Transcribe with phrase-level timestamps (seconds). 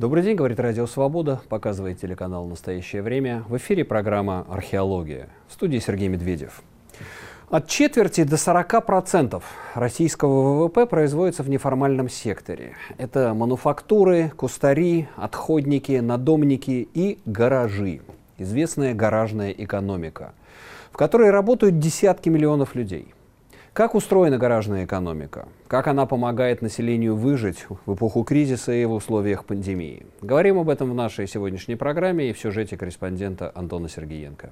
[0.00, 3.44] Добрый день, говорит Радио Свобода, показывает телеканал «Настоящее время».
[3.50, 5.28] В эфире программа «Археология».
[5.46, 6.62] В студии Сергей Медведев.
[7.50, 9.42] От четверти до 40%
[9.74, 12.76] российского ВВП производится в неформальном секторе.
[12.96, 18.00] Это мануфактуры, кустари, отходники, надомники и гаражи.
[18.38, 20.32] Известная гаражная экономика,
[20.92, 23.12] в которой работают десятки миллионов людей.
[23.72, 25.46] Как устроена гаражная экономика?
[25.68, 30.06] Как она помогает населению выжить в эпоху кризиса и в условиях пандемии?
[30.20, 34.50] Говорим об этом в нашей сегодняшней программе и в сюжете корреспондента Антона Сергеенко.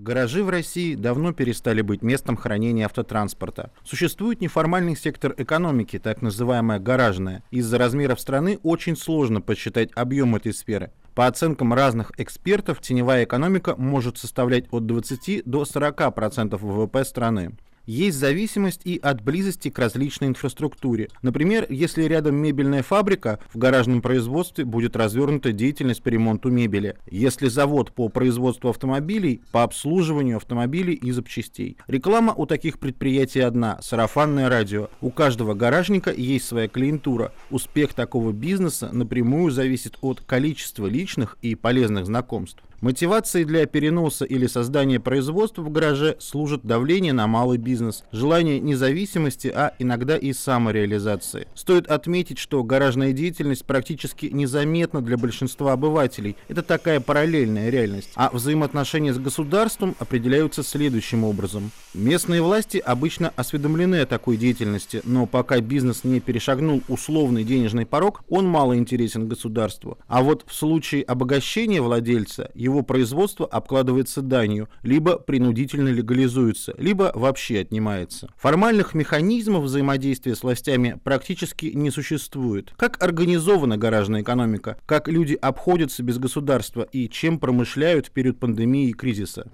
[0.00, 3.72] Гаражи в России давно перестали быть местом хранения автотранспорта.
[3.82, 7.42] Существует неформальный сектор экономики, так называемая гаражная.
[7.50, 10.92] Из-за размеров страны очень сложно подсчитать объем этой сферы.
[11.16, 17.56] По оценкам разных экспертов, теневая экономика может составлять от 20 до 40% ВВП страны.
[17.88, 21.08] Есть зависимость и от близости к различной инфраструктуре.
[21.22, 26.98] Например, если рядом мебельная фабрика, в гаражном производстве будет развернута деятельность по ремонту мебели.
[27.10, 31.78] Если завод по производству автомобилей, по обслуживанию автомобилей и запчастей.
[31.86, 34.90] Реклама у таких предприятий одна– сарафанное радио.
[35.00, 37.32] У каждого гаражника есть своя клиентура.
[37.48, 42.62] Успех такого бизнеса напрямую зависит от количества личных и полезных знакомств.
[42.80, 49.48] Мотивацией для переноса или создания производства в гараже служит давление на малый бизнес, желание независимости,
[49.52, 51.48] а иногда и самореализации.
[51.56, 56.36] Стоит отметить, что гаражная деятельность практически незаметна для большинства обывателей.
[56.46, 58.10] Это такая параллельная реальность.
[58.14, 61.72] А взаимоотношения с государством определяются следующим образом.
[61.94, 68.22] Местные власти обычно осведомлены о такой деятельности, но пока бизнес не перешагнул условный денежный порог,
[68.28, 69.98] он мало интересен государству.
[70.06, 77.60] А вот в случае обогащения владельца, его производство обкладывается данью, либо принудительно легализуется, либо вообще
[77.60, 78.28] отнимается.
[78.36, 82.72] Формальных механизмов взаимодействия с властями практически не существует.
[82.76, 88.90] Как организована гаражная экономика, как люди обходятся без государства и чем промышляют в период пандемии
[88.90, 89.50] и кризиса.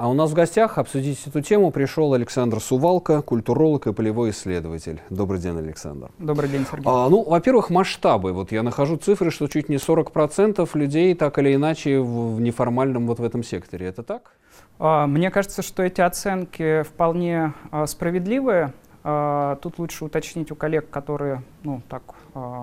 [0.00, 5.02] А у нас в гостях обсудить эту тему пришел Александр Сувалко, культуролог и полевой исследователь.
[5.10, 6.08] Добрый день, Александр.
[6.18, 6.86] Добрый день, Сергей.
[6.86, 8.32] А, ну, во-первых, масштабы.
[8.32, 13.06] Вот я нахожу цифры, что чуть не 40% людей так или иначе в, в неформальном
[13.06, 13.88] вот в этом секторе.
[13.88, 14.32] Это так?
[14.78, 18.72] А, мне кажется, что эти оценки вполне а, справедливые.
[19.04, 22.14] А, тут лучше уточнить у коллег, которые ну, так,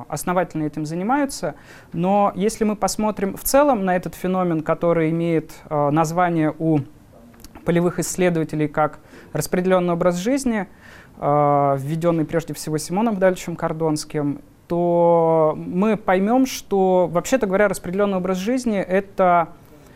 [0.09, 1.54] основательно этим занимаются.
[1.94, 6.80] Но если мы посмотрим в целом на этот феномен, который имеет название у
[7.68, 9.00] полевых исследователей как
[9.34, 10.68] распределенный образ жизни,
[11.20, 14.40] э, введенный прежде всего Симоном Дальчем Кордонским,
[14.70, 19.50] то мы поймем, что, вообще-то говоря, распределенный образ жизни— это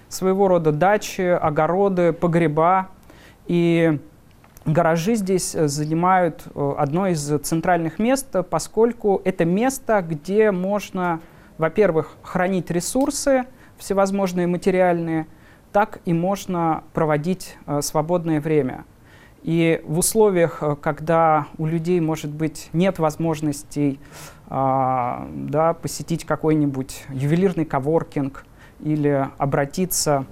[0.10, 2.90] своего рода дачи, огороды, погреба.
[3.48, 4.02] И
[4.66, 11.22] гаражи здесь занимают э, одно из центральных мест, поскольку это место, где можно,
[11.58, 13.46] во-первых, хранить ресурсы
[13.78, 15.26] всевозможные материальные—
[15.72, 18.86] так и можно проводить э, свободное время.
[19.44, 24.00] И в условиях, э, когда у людей, может быть, нет возможностей
[24.54, 28.46] а, да, посетить какой-нибудь ювелирный коворкинг
[28.82, 30.26] или обратиться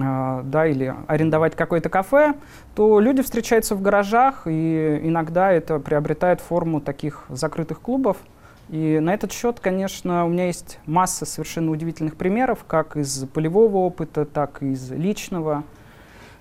[0.00, 2.34] а, да, или арендовать какое-то кафе,
[2.74, 8.16] то люди встречаются в гаражах, и иногда это приобретает форму таких закрытых клубов–
[8.68, 13.78] и на этот счет, конечно, у меня есть масса совершенно удивительных примеров, как из полевого
[13.78, 15.64] опыта, так и из личного.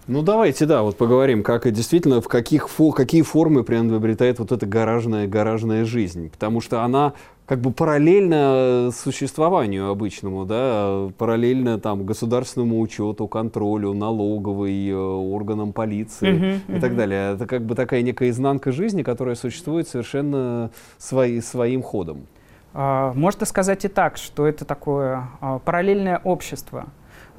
[0.08, 4.52] Ну давайте, да, вот поговорим, как и действительно в каких фо, какие формы приобретает вот
[4.52, 7.14] эта гаражная гаражная жизнь, потому что она
[7.46, 16.30] как бы параллельно существованию обычному, да, параллельно там государственному учету, контролю, налоговой, э, органам полиции
[16.30, 16.80] uh-huh, и uh-huh.
[16.82, 17.36] так далее.
[17.36, 22.26] Это как бы такая некая изнанка жизни, которая существует совершенно свои, своим ходом.
[22.74, 26.88] Uh, можно сказать и так, что это такое uh, параллельное общество.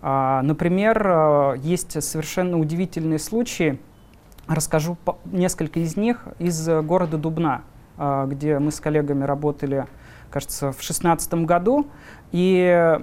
[0.02, 3.78] А, например, а, есть совершенно удивительные случаи,
[4.46, 9.86] расскажу несколько из них, из города Дубна, а, где мы с коллегами работали,
[10.30, 11.86] кажется, в 2016 году.
[12.32, 12.98] И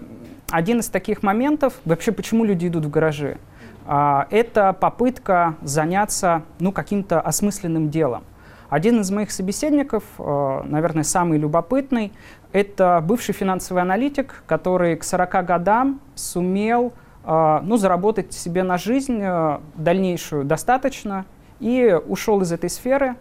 [0.52, 3.38] один из таких моментов, вообще почему люди идут в гаражи,
[3.86, 8.24] это попытка заняться ну, каким-то осмысленным делом.
[8.70, 12.12] Один из моих собеседников, наверное, самый любопытный,
[12.52, 16.94] это бывший финансовый аналитик, который к 40 годам сумел
[17.26, 19.24] ну, заработать себе на жизнь
[19.76, 21.26] дальнейшую достаточно
[21.60, 23.16] и ушел из этой сферы.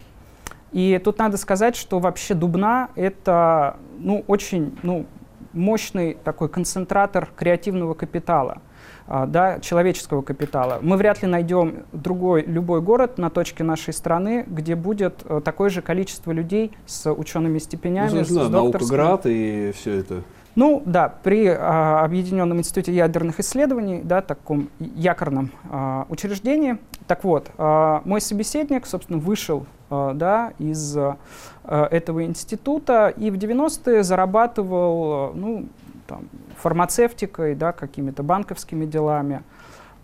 [0.73, 5.05] И тут надо сказать, что вообще Дубна— это ну, очень ну,
[5.53, 8.61] мощный такой концентратор креативного капитала–
[9.05, 10.79] а, да, человеческого капитала.
[10.81, 15.69] Мы вряд ли найдем другой, любой город на точке нашей страны, где будет э, такое
[15.69, 20.21] же количество людей с учеными степенями, ну, с да, Наукоград и все это.
[20.55, 26.77] Ну да, при а, Объединенном институте ядерных исследований, да, таком якорном а, учреждении.
[27.07, 29.65] Так вот, а, мой собеседник, собственно, вышел
[30.13, 31.17] да, из а,
[31.63, 35.67] этого института и в 90-е зарабатывал ну,
[36.07, 39.43] там, фармацевтикой, да, какими-то банковскими делами.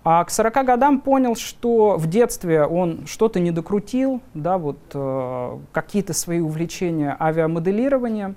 [0.03, 5.57] А к 40 годам понял, что в детстве он что-то не докрутил, да, вот, э,
[5.71, 8.35] какие-то свои увлечения авиамоделированием,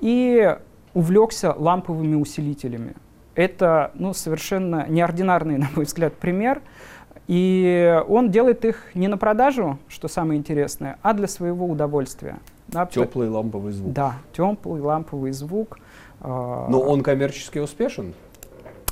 [0.00, 0.56] и
[0.94, 2.94] увлекся ламповыми усилителями.
[3.34, 6.60] Это ну, совершенно неординарный, на мой взгляд, пример.
[7.28, 12.38] И он делает их не на продажу, что самое интересное, а для своего удовольствия.
[12.68, 13.92] Да, теплый ламповый звук.
[13.92, 15.78] Да, теплый ламповый звук.
[16.20, 18.14] А, Но он коммерчески успешен?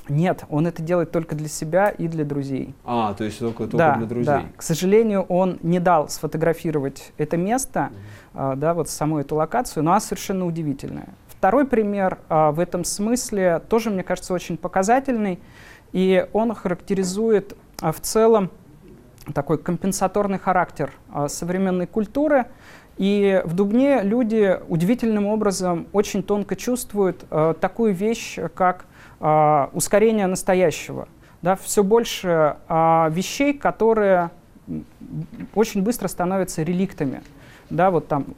[0.09, 2.75] Нет, он это делает только для себя и для друзей.
[2.85, 4.27] А, то есть только, только да, для друзей.
[4.27, 4.44] Да.
[4.56, 7.91] К сожалению, он не дал сфотографировать это место,
[8.35, 8.56] mm-hmm.
[8.56, 11.09] да, вот саму эту локацию, но она совершенно удивительная.
[11.29, 15.41] Второй пример а, в этом смысле тоже, мне кажется, очень показательный,
[15.93, 18.50] и он характеризует а, в целом
[19.34, 22.46] такой компенсаторный характер а, современной культуры,
[22.96, 28.87] и в Дубне люди удивительным образом очень тонко чувствуют э, такую вещь, как
[29.20, 31.06] э, ускорение настоящего.
[31.43, 34.31] Да, все больше вещей, которые
[35.55, 37.23] очень быстро становятся реликтами.
[37.69, 38.28] Да, вот там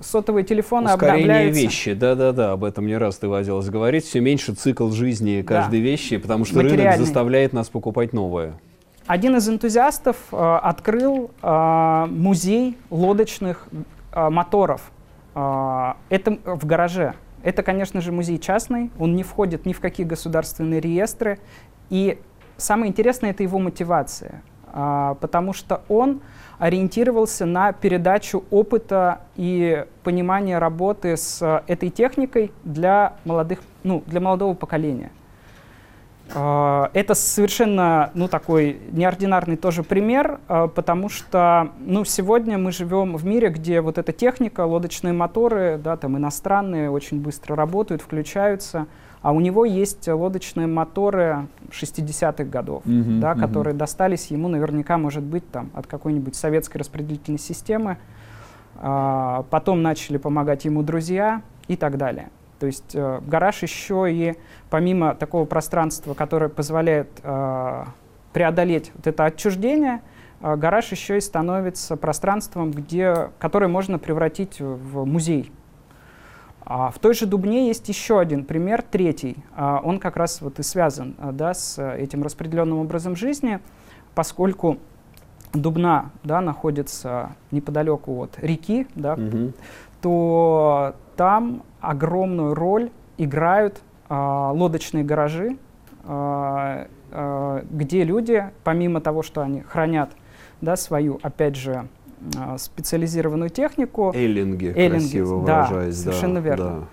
[0.00, 1.62] сотовые телефоны Ускорение обновляются.
[1.62, 4.04] вещи, да-да-да, об этом не раз доводилось говорить.
[4.04, 5.84] Все меньше цикл жизни каждой да.
[5.84, 8.54] вещи, потому что рынок заставляет нас покупать новое.
[9.06, 13.66] Один из энтузиастов э, открыл э, музей лодочных
[14.12, 14.92] э, моторов.
[15.34, 17.14] Э, это в гараже.
[17.42, 21.38] Это, конечно же, музей частный, он не входит ни в какие государственные реестры.
[21.88, 22.18] И
[22.56, 24.42] самое интересное— это его мотивация,
[24.72, 26.20] потому что он
[26.58, 34.54] ориентировался на передачу опыта и понимания работы с этой техникой для, молодых, ну, для молодого
[34.54, 35.10] поколения.
[36.32, 43.16] А, это совершенно ну, такой неординарный тоже пример, а, потому что ну, сегодня мы живем
[43.16, 48.86] в мире, где вот эта техника, лодочные моторы, да, там иностранные, очень быстро работают, включаются,
[49.22, 53.40] а у него есть лодочные моторы 60-х годов, mm-hmm, да, mm-hmm.
[53.40, 57.98] которые достались ему наверняка, может быть, там, от какой-нибудь советской распределительной системы.
[58.76, 62.30] А, потом начали помогать ему друзья и так далее.
[62.60, 64.36] То есть э, гараж еще и
[64.68, 67.84] помимо такого пространства, которое позволяет э,
[68.34, 70.02] преодолеть вот это отчуждение,
[70.42, 75.50] э, гараж еще и становится пространством, где, которое можно превратить в музей.
[76.72, 79.36] А в той же Дубне есть еще один пример, третий.
[79.56, 83.58] А он как раз вот и связан а, да, с этим распределенным образом жизни,
[84.14, 84.78] поскольку
[85.52, 89.52] Дубна да, находится неподалеку от реки, да, угу.
[90.00, 95.56] то там огромную роль играют э, лодочные гаражи,
[96.04, 100.10] э, э, где люди, помимо того, что они хранят
[100.60, 101.99] да, свою, опять же, э,
[102.58, 104.12] специализированную технику.
[104.14, 105.96] Эйлинги, эйлинги красиво да, выражаясь.
[105.96, 106.70] Совершенно да, верно.
[106.70, 106.86] Да.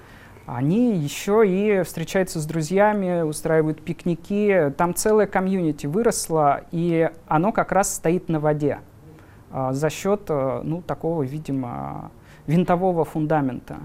[0.48, 4.74] Они еще и встречаются с друзьями, устраивают пикники.
[4.78, 8.80] Там целая комьюнити выросла, и оно как раз стоит на воде
[9.52, 12.12] э, за счет э, ну, такого, видимо,
[12.46, 13.76] винтового фундамента.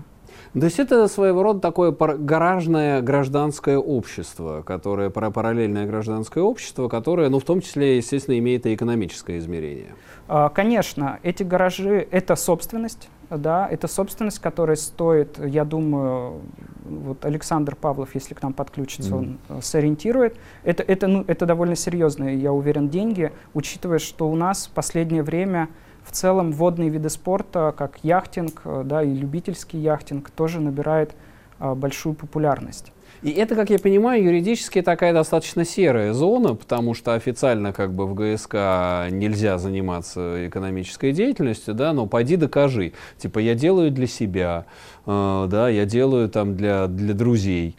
[0.53, 7.39] То есть это своего рода такое гаражное гражданское общество, которое параллельное гражданское общество, которое, ну,
[7.39, 9.95] в том числе, естественно, имеет и экономическое измерение.
[10.29, 16.41] А, конечно, эти гаражи— это собственность, да, это собственность, которая стоит, я думаю,
[16.85, 19.17] вот Александр Павлов, если к нам подключится, mm.
[19.19, 20.37] он э, сориентирует.
[20.65, 25.23] Это, это, ну, это довольно серьезные, я уверен, деньги, учитывая, что у нас в последнее
[25.23, 25.69] время
[26.05, 31.15] в целом водные виды спорта, как яхтинг э, да, и любительский яхтинг, тоже набирает
[31.59, 32.93] а, большую популярность.
[33.23, 38.07] И это, как я понимаю, юридически такая достаточно серая зона, потому что официально как бы
[38.07, 38.55] в ГСК
[39.13, 42.95] нельзя заниматься экономической деятельностью, да, но пойди докажи.
[43.19, 44.67] Типа я делаю для себя,
[45.07, 47.77] э, да, я делаю там для, для друзей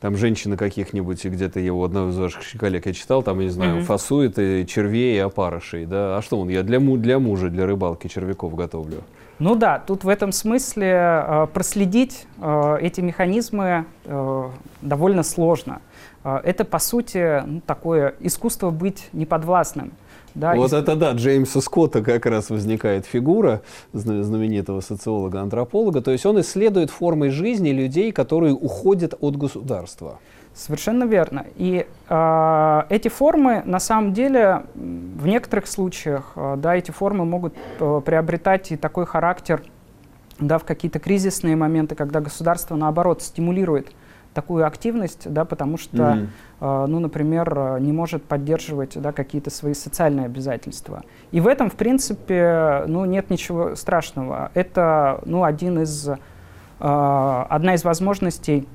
[0.00, 3.78] там женщины каких-нибудь, где-то его одного из ваших коллег я читал, там, я не знаю,
[3.78, 3.84] mm-hmm.
[3.84, 7.66] фасует и червей и опарышей, да, а что он, я для, му, для мужа, для
[7.66, 9.02] рыбалки червяков готовлю.
[9.38, 14.48] Ну да, тут в этом смысле э, проследить э, эти механизмы э,
[14.82, 15.80] довольно сложно.
[16.24, 19.92] Э, это, по сути, ну, такое искусство быть неподвластным.
[20.34, 20.76] Да, вот и...
[20.76, 26.00] это да, Джеймса Скотта как раз возникает фигура знаменитого социолога-антрополога.
[26.00, 30.18] То есть он исследует формы жизни людей, которые уходят от государства.
[30.54, 31.46] Совершенно верно.
[31.56, 37.54] И э, эти формы, на самом деле, в некоторых случаях, э, да, эти формы могут
[37.78, 39.62] э, приобретать и такой характер,
[40.40, 43.92] да, в какие-то кризисные моменты, когда государство, наоборот, стимулирует
[44.40, 46.28] такую активность, да, потому что, mm-hmm.
[46.60, 51.02] э, ну, например, не может поддерживать да, какие-то свои социальные обязательства.
[51.30, 54.50] И в этом, в принципе, ну, нет ничего страшного.
[54.54, 56.14] Это ну, один из, э,
[56.78, 58.66] одна из возможностей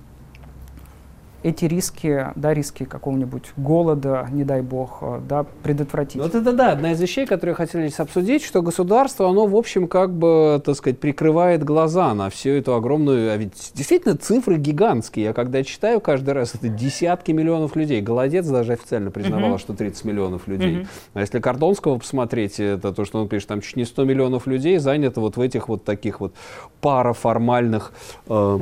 [1.46, 6.20] эти риски, да, риски какого-нибудь голода, не дай бог, э, да, предотвратить.
[6.20, 10.12] Вот это да, одна из вещей, которые хотели обсудить, что государство, оно, в общем, как
[10.12, 15.26] бы, так сказать, прикрывает глаза на всю эту огромную, а ведь действительно цифры гигантские.
[15.26, 18.02] Я когда читаю каждый раз, это десятки миллионов людей.
[18.02, 19.60] Голодец даже официально признавала, uh-huh.
[19.60, 20.78] что 30 миллионов людей.
[20.78, 20.88] Uh-huh.
[21.14, 24.80] А если Кордонского посмотреть, это то, что он пишет, там чуть не 100 миллионов людей
[24.80, 26.34] занято вот в этих вот таких вот
[26.82, 27.94] параформальных
[28.28, 28.60] э,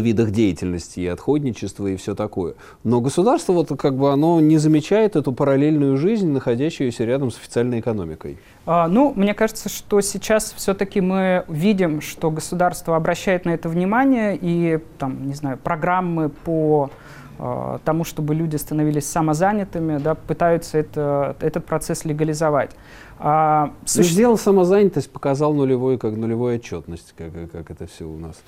[0.00, 2.54] видах деятельности и отходничества и все такое.
[2.84, 7.80] Но государство вот как бы оно не замечает эту параллельную жизнь, находящуюся рядом с официальной
[7.80, 8.38] экономикой.
[8.66, 14.38] А, ну, мне кажется, что сейчас все-таки мы видим, что государство обращает на это внимание
[14.40, 16.90] и там, не знаю, программы по
[17.38, 22.70] а, тому, чтобы люди становились самозанятыми, да, пытаются это, этот процесс легализовать.
[23.18, 24.10] А, суще...
[24.10, 28.42] Сделал самозанятость, показал нулевой, как нулевую отчетность, как, как это все у нас.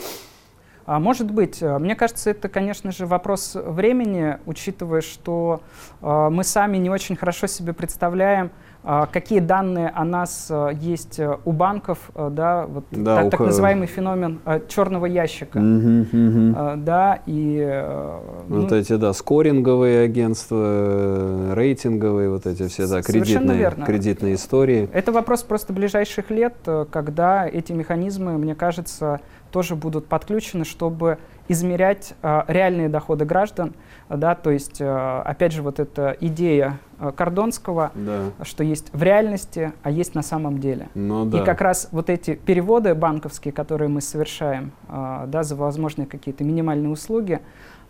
[0.87, 5.63] А может быть, э, мне кажется, это, конечно же, вопрос времени, учитывая, что
[6.03, 8.51] э, мы сами не очень хорошо себе представляем,
[8.83, 14.41] э, какие данные о нас есть у банков, да, вот да, так, так называемый феномен
[14.69, 16.77] черного ящика, угу, угу.
[16.77, 23.57] Да, и э, вот ну, эти, да, скоринговые агентства, рейтинговые, вот эти все, да, кредитные,
[23.57, 23.87] верно.
[23.87, 24.91] кредитные истории.
[24.93, 26.57] Это вопрос просто ближайших лет,
[26.91, 29.21] когда эти механизмы, мне кажется,
[29.55, 33.73] тоже будут подключены, чтобы измерять э, реальные доходы граждан,
[34.09, 38.33] да, то есть, э, опять же, вот эта идея э, Кордонского, да.
[38.43, 40.89] что есть в реальности, а есть на самом деле.
[40.97, 41.39] Ну, да.
[41.39, 46.91] И как раз вот эти переводы банковские, которые мы совершаем, да, за возможные какие-то минимальные
[46.91, 47.41] услуги,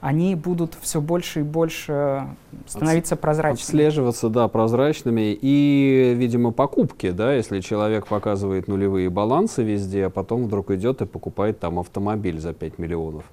[0.05, 2.27] они будут все больше и больше
[2.67, 3.63] становиться прозрачными.
[3.63, 5.37] Отслеживаться, да, прозрачными.
[5.41, 11.07] И, видимо, покупки, да, если человек показывает нулевые балансы везде, а потом вдруг идет и
[11.07, 13.25] покупает там автомобиль за 5 миллионов.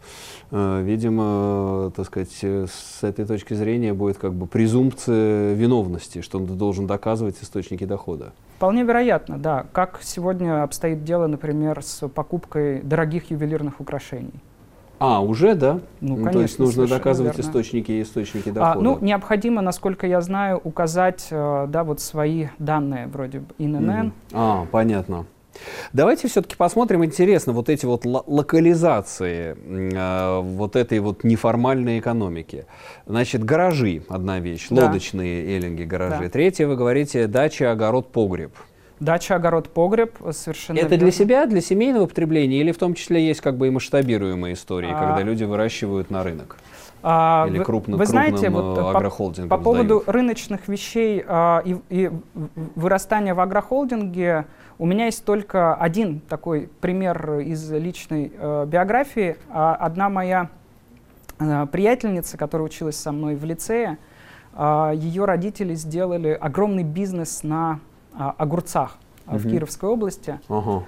[0.51, 6.45] Э, видимо, так сказать, с этой точки зрения будет как бы презумпция виновности, что он
[6.45, 8.31] должен доказывать источники дохода.
[8.55, 9.65] Вполне вероятно, да.
[9.73, 14.39] Как сегодня обстоит дело, например, с покупкой дорогих ювелирных украшений.
[15.01, 15.79] А, уже, да?
[15.99, 16.31] Ну, конечно.
[16.31, 17.49] То есть нужно доказывать верно.
[17.49, 18.79] источники и источники дохода.
[18.79, 23.89] А, ну, необходимо, насколько я знаю, указать, э, да, вот свои данные, вроде ИНН.
[23.89, 24.11] Mm.
[24.31, 25.25] А, понятно.
[25.91, 32.65] Давайте все-таки посмотрим, интересно, вот эти вот локализации э, вот этой вот неформальной экономики.
[33.07, 34.85] Значит, гаражи, одна вещь, да.
[34.85, 36.25] лодочные эллинги гаражи.
[36.25, 36.29] Да.
[36.29, 38.51] Третье, вы говорите, дача, огород, погреб.
[39.01, 41.05] Дача, огород, погреб, совершенно Это верно.
[41.05, 44.91] для себя, для семейного потребления, или в том числе есть как бы и масштабируемые истории,
[44.93, 44.99] а...
[44.99, 46.57] когда люди выращивают на рынок?
[47.01, 52.11] А, Или крупно, вы знаете, вот э, по, по поводу рыночных вещей а, и, и
[52.75, 54.45] вырастания в агрохолдинге,
[54.77, 59.35] у меня есть только один такой пример из личной э, биографии.
[59.49, 60.49] А, одна моя
[61.39, 63.97] э, приятельница, которая училась со мной в лицее,
[64.53, 69.37] э, ее родители сделали огромный бизнес на а, огурцах угу.
[69.37, 70.39] в Кировской области.
[70.49, 70.83] Ага.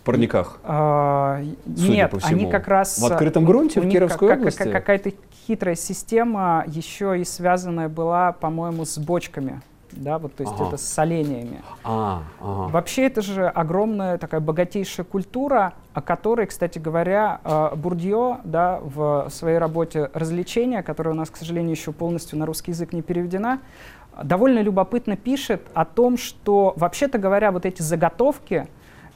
[0.00, 0.58] В парниках?
[0.64, 2.98] А, нет, они как раз...
[2.98, 4.58] В открытом грунте в Кировской как, области?
[4.58, 5.12] Как, какая-то
[5.46, 9.60] хитрая система еще и связанная была, по-моему, с бочками.
[9.92, 10.68] Да, вот, то есть ага.
[10.68, 11.62] это с солениями.
[11.82, 12.70] А, ага.
[12.70, 19.28] Вообще это же огромная такая богатейшая культура, о которой, кстати говоря, э, Бурдье да, в
[19.30, 23.60] своей работе «Развлечения», которая у нас, к сожалению, еще полностью на русский язык не переведена,
[24.22, 28.68] довольно любопытно пишет о том, что, вообще-то говоря, вот эти заготовки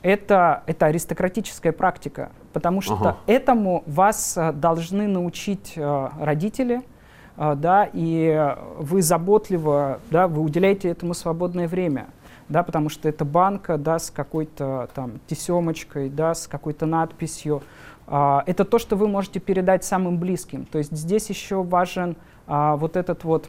[0.03, 3.17] это, это аристократическая практика, потому что ага.
[3.27, 6.83] этому вас э, должны научить э, родители,
[7.37, 12.09] э, да, и вы заботливо, да, вы уделяете этому свободное время,
[12.49, 17.63] да, потому что это банка, да, с какой-то там тесемочкой, да, с какой-то надписью.
[18.07, 20.67] А, это то, что вы можете передать самым близким.
[20.67, 23.49] То есть здесь еще важен а, вот этот вот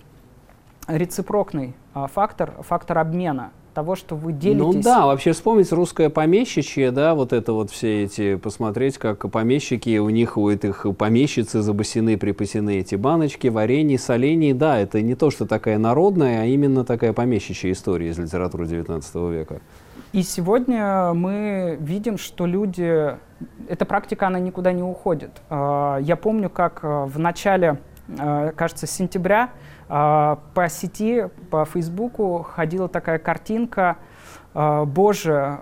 [0.87, 3.51] рецепрокный а, фактор, фактор обмена.
[3.73, 4.75] того, что вы делитесь.
[4.75, 9.97] Ну да, вообще вспомнить русское помещичье, да, вот это вот все эти, посмотреть, как помещики,
[9.97, 15.31] у них, у этих помещицы забасены, припасены эти баночки, варенье, соленье, да, это не то,
[15.31, 19.59] что такая народная, а именно такая помещичья история из литературы XIX века.
[20.13, 23.17] И сегодня мы видим, что люди...
[23.67, 25.31] Эта практика, она никуда не уходит.
[25.49, 27.79] А, я помню, как а, в начале,
[28.19, 29.49] а, кажется, сентября
[29.87, 33.97] по сети, по Фейсбуку ходила такая картинка
[34.53, 35.57] «Боже,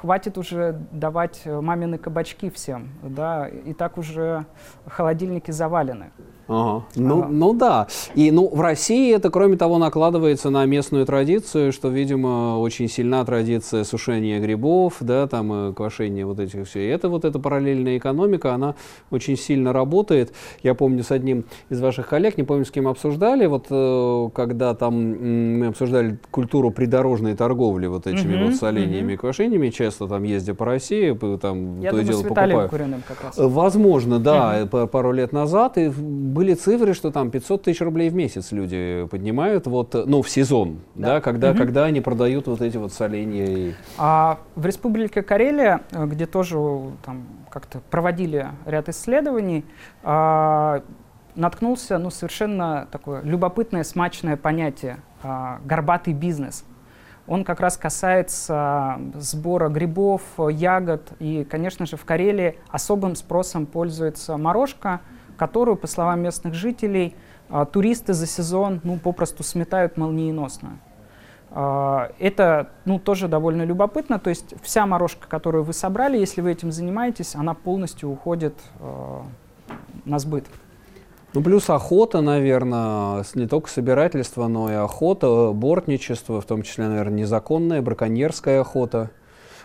[0.00, 4.46] хватит уже давать мамины кабачки всем, да, и так уже
[4.86, 6.10] холодильники завалены».
[6.48, 6.84] Ага.
[6.94, 7.28] Ну, ага.
[7.30, 7.86] ну да.
[8.14, 13.24] И ну, в России это, кроме того, накладывается на местную традицию, что, видимо, очень сильна
[13.24, 16.86] традиция сушения грибов, да, там, э, квашения вот этих все.
[16.86, 18.76] И это вот эта параллельная экономика, она
[19.10, 20.32] очень сильно работает.
[20.62, 24.74] Я помню с одним из ваших коллег, не помню, с кем обсуждали, вот э, когда
[24.74, 24.94] там
[25.58, 29.14] мы обсуждали культуру придорожной торговли вот этими угу, вот соленьями угу.
[29.14, 32.68] и квашениями, часто там ездя по России, там Я то думаю, и дело покупаю.
[32.68, 33.34] Куриным как раз.
[33.36, 34.86] Возможно, да, угу.
[34.86, 35.78] пару лет назад.
[35.78, 40.30] И были цифры, что там 500 тысяч рублей в месяц люди поднимают, вот, ну, в
[40.30, 41.58] сезон, да, да когда, угу.
[41.58, 43.74] когда они продают вот эти вот соленья.
[43.98, 46.56] А в Республике Карелия, э, где тоже
[47.04, 49.64] там как-то проводили ряд исследований,
[50.02, 50.82] а,
[51.34, 56.64] наткнулся, ну, совершенно такое любопытное, смачное понятие а, «горбатый бизнес».
[57.26, 61.10] Он как раз касается сбора грибов, ягод.
[61.18, 65.00] И, конечно же, в Карелии особым спросом пользуется морожка–
[65.36, 67.14] которую, по словам местных жителей,
[67.48, 70.78] а, туристы за сезон ну, попросту сметают молниеносно.
[71.50, 74.18] А, это ну, тоже довольно любопытно.
[74.18, 79.20] То есть вся морожка, которую вы собрали, если вы этим занимаетесь, она полностью уходит э,
[80.04, 80.46] на сбыт.
[81.36, 87.18] Ну, плюс охота, наверное, не только собирательство, но и охота, бортничество, в том числе, наверное,
[87.18, 89.10] незаконная, браконьерская охота.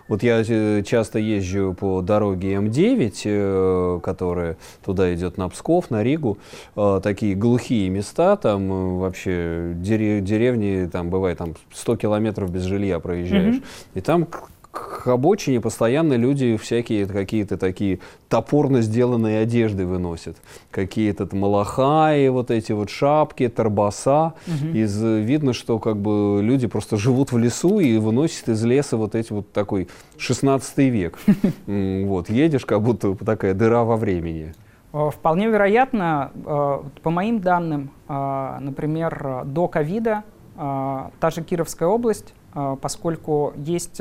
[0.09, 6.03] Вот я э, часто езжу по дороге М9, э, которая туда идет на Псков, на
[6.03, 6.39] Ригу.
[6.75, 13.55] Э, такие глухие места, там вообще деревни, там бывает там 100 километров без жилья проезжаешь.
[13.55, 13.91] Mm-hmm.
[13.93, 14.27] И там
[14.71, 17.99] к обочине постоянно люди всякие какие-то такие
[18.29, 20.37] топорно сделанные одежды выносят.
[20.71, 24.33] Какие-то малахаи, вот эти вот шапки, торбаса.
[24.47, 24.77] Угу.
[24.77, 29.15] Из, видно, что как бы люди просто живут в лесу и выносят из леса вот
[29.15, 31.19] эти вот такой 16 век.
[31.65, 34.53] Вот, едешь, как будто такая дыра во времени.
[34.93, 42.35] Э, вполне вероятно, э, по моим данным, э, например, до ковида та же Кировская область,
[42.81, 43.99] поскольку есть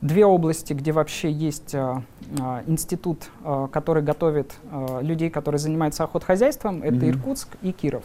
[0.00, 2.02] две области, где вообще есть э,
[2.66, 7.10] институт, э, который готовит э, людей, которые занимаются охотхозяйством, это mm-hmm.
[7.10, 8.04] Иркутск и Киров.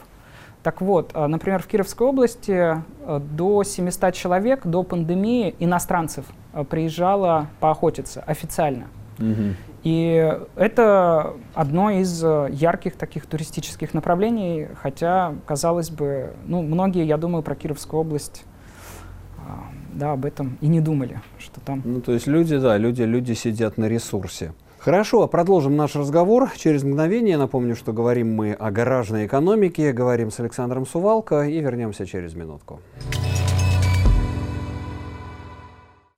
[0.64, 6.26] Так вот, например, в Кировской области до 700 человек до пандемии иностранцев
[6.70, 8.86] приезжало поохотиться официально.
[9.18, 9.56] Mm-hmm.
[9.84, 17.44] И это одно из ярких таких туристических направлений, хотя, казалось бы, ну, многие, я думаю,
[17.44, 18.46] про Кировскую область
[19.94, 21.82] да, об этом и не думали, что там...
[21.86, 24.54] Ну, то есть люди, да, люди, люди сидят на ресурсе.
[24.80, 27.38] Хорошо, продолжим наш разговор через мгновение.
[27.38, 32.82] Напомню, что говорим мы о гаражной экономике, говорим с Александром Сувалко и вернемся через минутку.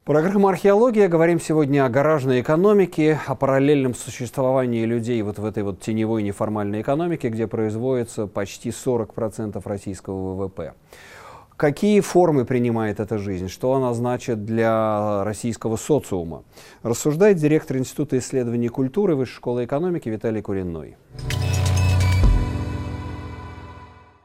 [0.05, 1.07] Программа «Археология».
[1.07, 6.81] Говорим сегодня о гаражной экономике, о параллельном существовании людей вот в этой вот теневой неформальной
[6.81, 10.73] экономике, где производится почти 40% российского ВВП.
[11.57, 13.47] Какие формы принимает эта жизнь?
[13.47, 16.43] Что она значит для российского социума?
[16.83, 20.97] Рассуждает директор Института исследований культуры Высшей школы экономики Виталий Куренной.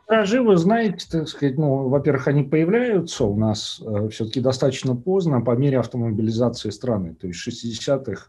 [0.08, 5.40] Гаражи, вы знаете, так сказать, ну, во-первых, они появляются у нас э, все-таки достаточно поздно
[5.40, 8.26] по мере автомобилизации страны, то есть 60-х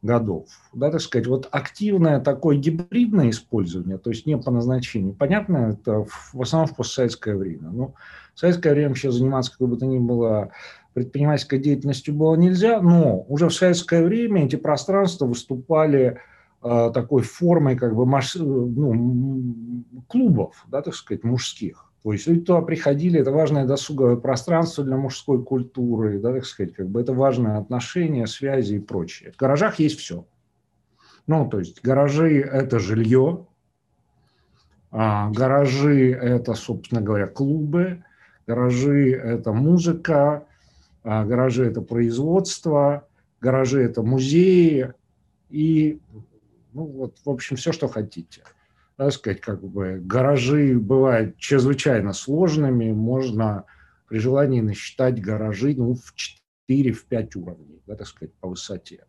[0.00, 0.46] годов.
[0.72, 6.06] Да, так сказать, вот активное такое гибридное использование, то есть не по назначению, понятно, это
[6.32, 7.68] в основном в постсоветское время.
[7.70, 7.94] Ну,
[8.40, 10.50] в советское время вообще заниматься какой бы то ни было
[10.94, 16.20] предпринимательской деятельностью было нельзя, но уже в советское время эти пространства выступали
[16.62, 21.92] э, такой формой как бы маш, ну, клубов, да, так сказать, мужских.
[22.02, 26.72] То есть люди туда приходили, это важное досуговое пространство для мужской культуры, да, так сказать,
[26.72, 29.32] как бы это важное отношение, связи и прочее.
[29.32, 30.24] В гаражах есть все.
[31.26, 33.48] Ну, то есть гаражи– это жилье,
[34.90, 38.02] а гаражи– это, собственно говоря, клубы,
[38.50, 40.44] гаражи– это музыка,
[41.04, 43.06] а гаражи– это производство,
[43.40, 44.92] гаражи– это музеи
[45.50, 46.00] и,
[46.72, 48.42] ну, вот, в общем, все, что хотите.
[48.96, 53.66] Так сказать, как бы гаражи бывают чрезвычайно сложными, можно
[54.08, 56.12] при желании насчитать гаражи ну, в
[56.68, 59.04] 4-5 уровней, да, так сказать, по высоте.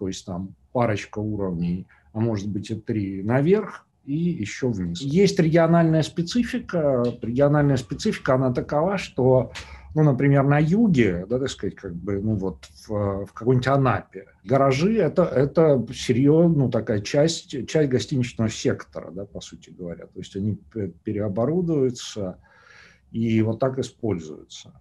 [0.00, 5.00] То есть там парочка уровней, а может быть и три наверх, и еще вниз.
[5.00, 7.02] Есть региональная специфика.
[7.22, 9.52] Региональная специфика, она такова, что
[9.94, 14.26] ну, например, на юге, да, так сказать, как бы, ну, вот в, в какой-нибудь Анапе,
[14.42, 20.06] гаражи это, это серьезно, ну, такая часть, часть гостиничного сектора, да, по сути говоря.
[20.06, 20.58] То есть они
[21.04, 22.38] переоборудуются
[23.10, 24.80] и вот так используются.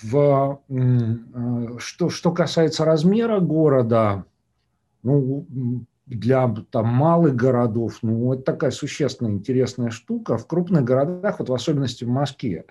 [0.00, 4.24] В, э, что, что касается размера города,
[5.02, 5.84] ну,
[6.18, 10.36] для там, малых городов, ну, это такая существенная, интересная штука.
[10.36, 12.64] В крупных городах, вот в особенности в Москве,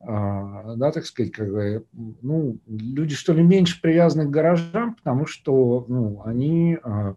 [0.00, 1.84] а, да, так сказать, как бы,
[2.22, 7.14] ну, люди что ли меньше привязаны к гаражам, потому что, ну, они, а,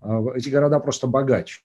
[0.00, 1.60] а, эти города просто богаче.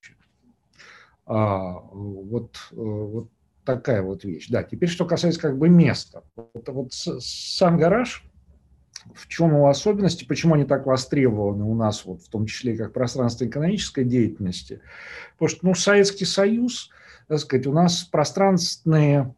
[1.26, 3.30] Вот, вот
[3.64, 4.50] такая вот вещь.
[4.50, 6.24] Да, теперь что касается как бы места.
[6.36, 8.26] Вот, вот сам гараж,
[9.14, 12.94] в чем его особенности, почему они так востребованы у нас, вот, в том числе как
[12.94, 14.82] пространство экономической деятельности.
[15.34, 16.90] Потому что ну, Советский Союз,
[17.28, 19.34] так сказать, у нас пространственные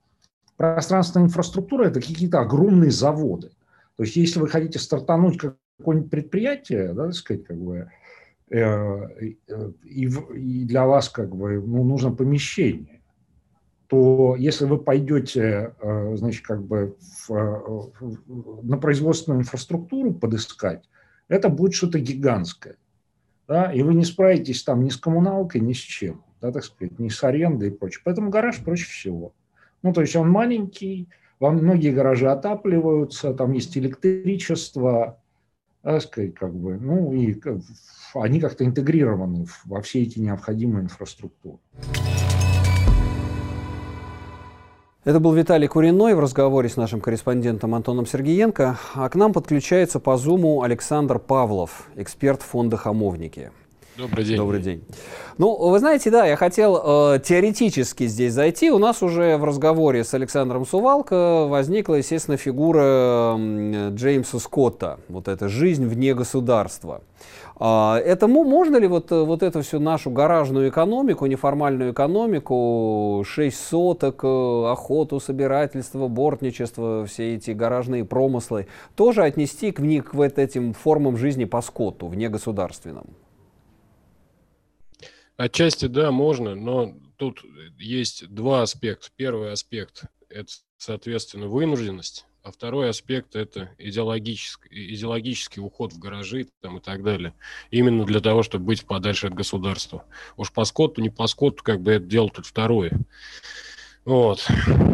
[0.58, 3.52] пространственная инфраструктура– это какие-то огромные заводы.
[3.98, 5.40] То есть, если вы хотите стартануть
[5.78, 7.90] какое-нибудь предприятие, да, так сказать, как бы,
[8.50, 9.40] э, и,
[9.84, 12.95] и для вас как бы ну, нужно помещение,
[13.88, 16.96] то если вы пойдете, э, значит, как бы
[17.28, 20.90] в, в, на производственную инфраструктуру подыскать,
[21.28, 22.78] это будет что-то гигантское.
[23.48, 26.98] Да, и вы не справитесь там ни с коммуналкой, ни с чем, да, так сказать,
[26.98, 28.02] ни с арендой и прочее.
[28.04, 29.34] Поэтому гараж проще всего.
[29.84, 35.22] Ну, то есть он маленький, вам многие гаражи отапливаются, там есть электричество,
[35.84, 37.40] так сказать, как бы, ну, и
[38.16, 41.60] они как-то интегрированы во все эти необходимые инфраструктуры.
[45.06, 48.80] Это был Виталий Куриной в разговоре с нашим корреспондентом Антоном Сергеенко.
[48.96, 53.52] А к нам подключается по Зуму Александр Павлов, эксперт фонда «Хамовники».
[53.98, 54.38] Добрый день.
[54.38, 54.84] Добрый день.
[55.38, 58.72] Ну, вы знаете, да, я хотел э, теоретически здесь зайти.
[58.72, 63.38] У нас уже в разговоре с Александром Сувалко возникла, естественно, фигура
[63.92, 65.00] Джеймса Скотта.
[65.08, 67.04] Вот эта «Жизнь вне государства».
[67.58, 74.24] А, это можно ли вот, вот эту всю нашу гаражную экономику, неформальную экономику, шесть соток,
[74.24, 81.16] э, охоту, собирательство, бортничество, все эти гаражные промыслы, тоже отнести к, к вот этим формам
[81.16, 83.06] жизни по скотту, вне государственном?
[85.38, 87.42] Отчасти да, можно, но тут
[87.78, 89.08] есть два аспекта.
[89.16, 96.78] Первый аспект– это, соответственно, вынужденность, а второй аспект– это идеологический, идеологический уход в гаражи там,
[96.78, 97.34] и так далее.
[97.72, 100.06] Именно для того, чтобы быть подальше от государства.
[100.38, 102.92] Уж по скотту, не по скотту, как бы это дело тут второе.
[104.06, 104.48] Вот.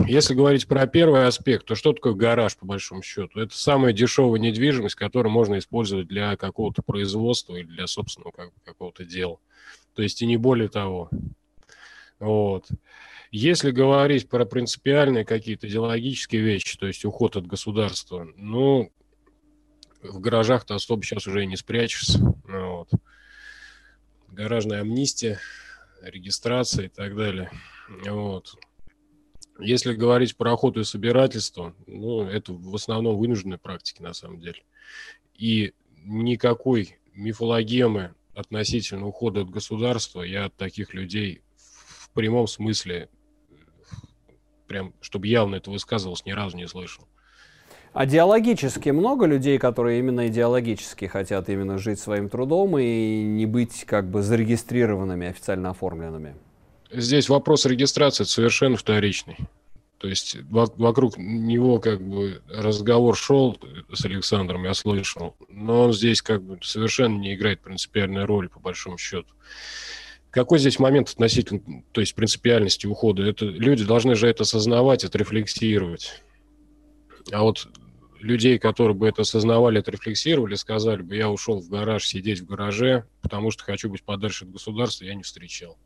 [0.07, 3.41] Если говорить про первый аспект, то что такое гараж, по большому счету?
[3.41, 8.31] Это самая дешевая недвижимость, которую можно использовать для какого-то производства или для собственного
[8.63, 9.39] какого-то дела.
[9.93, 11.09] То есть и не более того.
[12.17, 12.67] Вот.
[13.31, 18.91] Если говорить про принципиальные какие-то идеологические вещи, то есть уход от государства, ну,
[20.03, 22.19] в гаражах-то особо сейчас уже и не спрячешься.
[22.45, 22.89] Ну вот.
[24.27, 25.39] Гаражная амнистия,
[26.01, 27.49] регистрация и так далее.
[28.05, 28.55] Вот.
[29.59, 34.63] Если говорить про охоту и собирательство, ну, это в основном вынужденные практики на самом деле.
[35.35, 43.09] И никакой мифологемы относительно ухода от государства, я от таких людей в прямом смысле,
[44.71, 47.03] прям, чтобы явно это высказывалось, ни разу не слышал.
[47.93, 53.83] А идеологически много людей, которые именно идеологически хотят именно жить своим трудом и не быть
[53.85, 56.35] как бы зарегистрированными, официально оформленными?
[56.89, 59.37] Здесь вопрос регистрации совершенно вторичный.
[59.97, 63.59] То есть вокруг него как бы разговор шел
[63.93, 68.59] с Александром, я слышал, но он здесь как бы совершенно не играет принципиальной роли, по
[68.59, 69.27] большому счету.
[70.31, 73.23] Какой здесь момент относительно, то есть принципиальности ухода?
[73.23, 76.23] Это, люди должны же это осознавать, отрефлексировать.
[77.31, 77.67] А вот
[78.21, 83.05] людей, которые бы это осознавали, отрефлексировали, сказали бы, я ушел в гараж сидеть в гараже,
[83.21, 85.77] потому что хочу быть подальше от государства, я не встречал.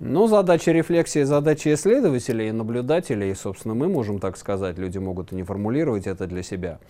[0.00, 5.36] Ну, задача рефлексии, задача исследователей и наблюдателей, собственно, мы можем так сказать, люди могут и
[5.36, 6.80] не формулировать это для себя.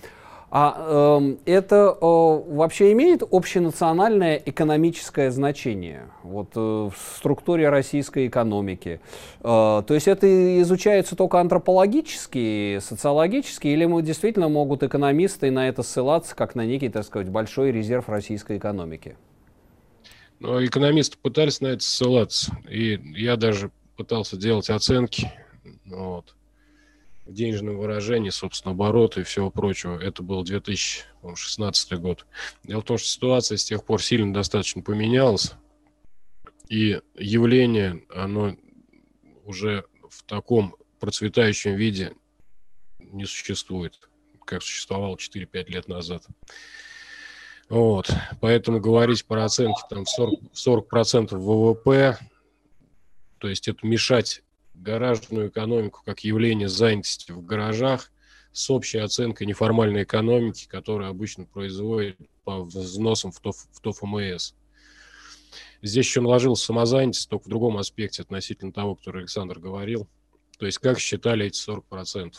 [0.49, 9.01] А э, это э, вообще имеет общенациональное экономическое значение вот, э, в структуре российской экономики?
[9.41, 15.83] Э, то есть это изучается только антропологически, социологически, или мы действительно могут экономисты на это
[15.83, 19.17] ссылаться как на некий, так сказать, большой резерв российской экономики?
[20.39, 25.33] Но экономисты пытались на это ссылаться, и я даже пытался делать оценки.
[25.87, 26.36] Вот.
[27.27, 29.99] В денежном выражении, собственно, обороты и всего прочего.
[29.99, 32.25] Это был 2016 год.
[32.63, 35.55] Дело в том, что ситуация с тех пор сильно достаточно поменялась,
[36.69, 38.57] и явление, оно
[39.45, 42.15] уже в таком процветающем виде
[42.99, 44.09] не существует,
[44.45, 46.25] как существовало 4-5 лет назад.
[47.69, 48.11] Вот.
[48.41, 52.19] Поэтому говорить про оценки там 40%, 40 ВВП,
[53.39, 54.43] то есть это мешать
[54.83, 58.13] гаражную экономику как явление занятости в гаражах
[58.53, 64.53] с общей оценкой неформальной экономики, которая обычно производит по взносам в, ТОФ, в ТОФМС.
[65.83, 70.09] Здесь еще наложилась самозанятость, только в другом аспекте относительно того, который Александр говорил.
[70.59, 72.35] То есть как считали эти 40%?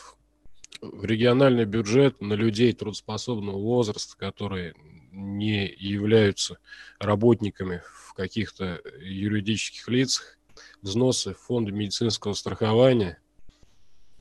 [0.80, 4.74] В региональный бюджет на людей трудоспособного возраста, которые
[5.12, 6.58] не являются
[6.98, 10.37] работниками в каких-то юридических лицах,
[10.82, 13.20] взносы в фонды медицинского страхования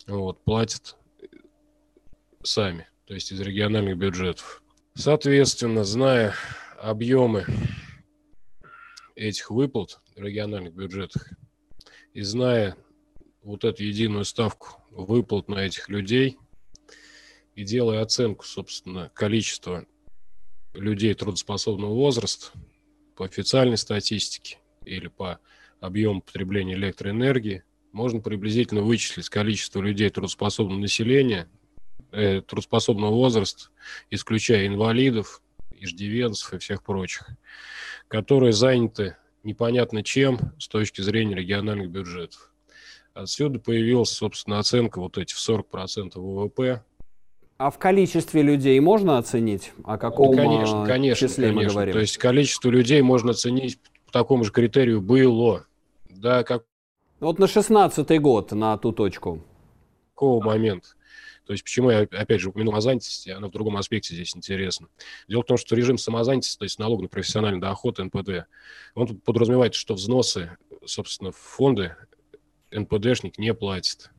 [0.08, 0.98] вот, платят
[2.44, 4.64] сами, то есть из региональных бюджетов.
[4.96, 6.34] Соответственно, зная
[6.80, 7.46] объемы
[9.16, 11.30] этих выплат в региональных бюджетах
[12.14, 12.78] и зная
[13.44, 16.38] вот эту единую ставку выплат на этих людей
[17.56, 19.86] и делая оценку, собственно, количества
[20.74, 22.48] людей трудоспособного возраста
[23.16, 25.40] по официальной статистике или по
[25.80, 31.50] объем потребления электроэнергии, можно приблизительно вычислить количество людей трудоспособного населения,
[32.12, 33.70] э, трудоспособного возраста,
[34.10, 37.28] исключая инвалидов, иждивенцев и всех прочих,
[38.08, 42.52] которые заняты непонятно чем с точки зрения региональных бюджетов.
[43.14, 46.84] Отсюда появилась, собственно, оценка вот этих 40% ВВП.
[47.58, 49.72] А в количестве людей можно оценить?
[49.84, 51.68] О каком конечно, конечно, числе конечно.
[51.68, 51.94] мы говорим?
[51.94, 53.80] То есть количество людей можно оценить
[54.18, 55.68] такому же критерию было.
[56.10, 56.66] Да, как...
[57.20, 59.44] Вот на шестнадцатый год, на ту точку.
[60.14, 60.90] Какого момента?
[61.46, 64.88] То есть почему я, опять же, упомянул о занятости, она в другом аспекте здесь интересна.
[65.28, 68.48] Дело в том, что режим самозанятости, то есть налог на профессиональный доход, НПД,
[68.96, 71.96] он подразумевает, что взносы, собственно, в фонды
[72.72, 74.10] НПДшник не платит.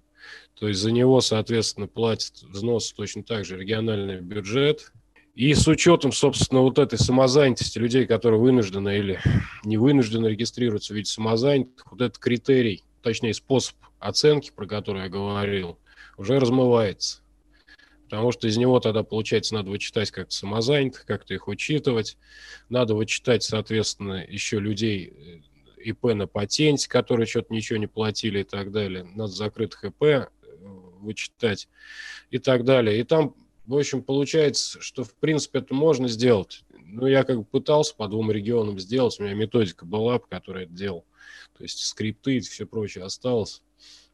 [0.54, 4.92] То есть за него, соответственно, платит взнос точно так же региональный бюджет,
[5.38, 9.20] и с учетом, собственно, вот этой самозанятости людей, которые вынуждены или
[9.62, 15.08] не вынуждены регистрироваться в виде самозанятых, вот этот критерий, точнее способ оценки, про который я
[15.08, 15.78] говорил,
[16.16, 17.20] уже размывается.
[18.02, 22.18] Потому что из него тогда, получается, надо вычитать как-то самозанятых, как-то их учитывать.
[22.68, 25.12] Надо вычитать, соответственно, еще людей
[25.76, 29.04] э, ИП на патенте, которые что-то ничего не платили и так далее.
[29.04, 30.26] Надо закрытых ИП э,
[30.98, 31.68] вычитать
[32.30, 32.98] и так далее.
[32.98, 33.36] И там
[33.68, 36.64] в общем, получается, что в принципе это можно сделать.
[36.70, 40.64] Ну, я как бы пытался по двум регионам сделать, у меня методика была, по которой
[40.64, 41.04] это делал.
[41.56, 43.62] То есть скрипты и все прочее осталось.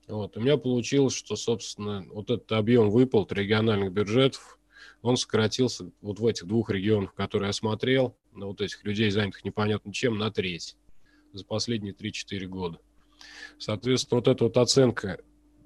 [0.09, 0.37] Вот.
[0.37, 4.59] У меня получилось, что, собственно, вот этот объем выплат региональных бюджетов,
[5.03, 9.45] он сократился вот в этих двух регионах, которые я смотрел, на вот этих людей, занятых
[9.45, 10.77] непонятно чем, на треть
[11.33, 12.81] за последние 3-4 года.
[13.59, 15.21] Соответственно, вот эта вот оценка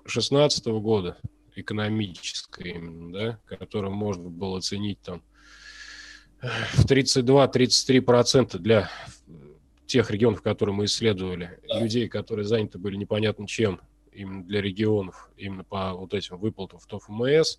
[0.05, 1.16] 2016 года,
[1.61, 5.23] экономическое именно, да, которое можно было оценить там
[6.40, 8.90] в 32-33% для
[9.87, 13.81] тех регионов, которые мы исследовали, людей, которые заняты были непонятно чем,
[14.12, 17.59] именно для регионов, именно по вот этим выплатам в ТОФ-МС,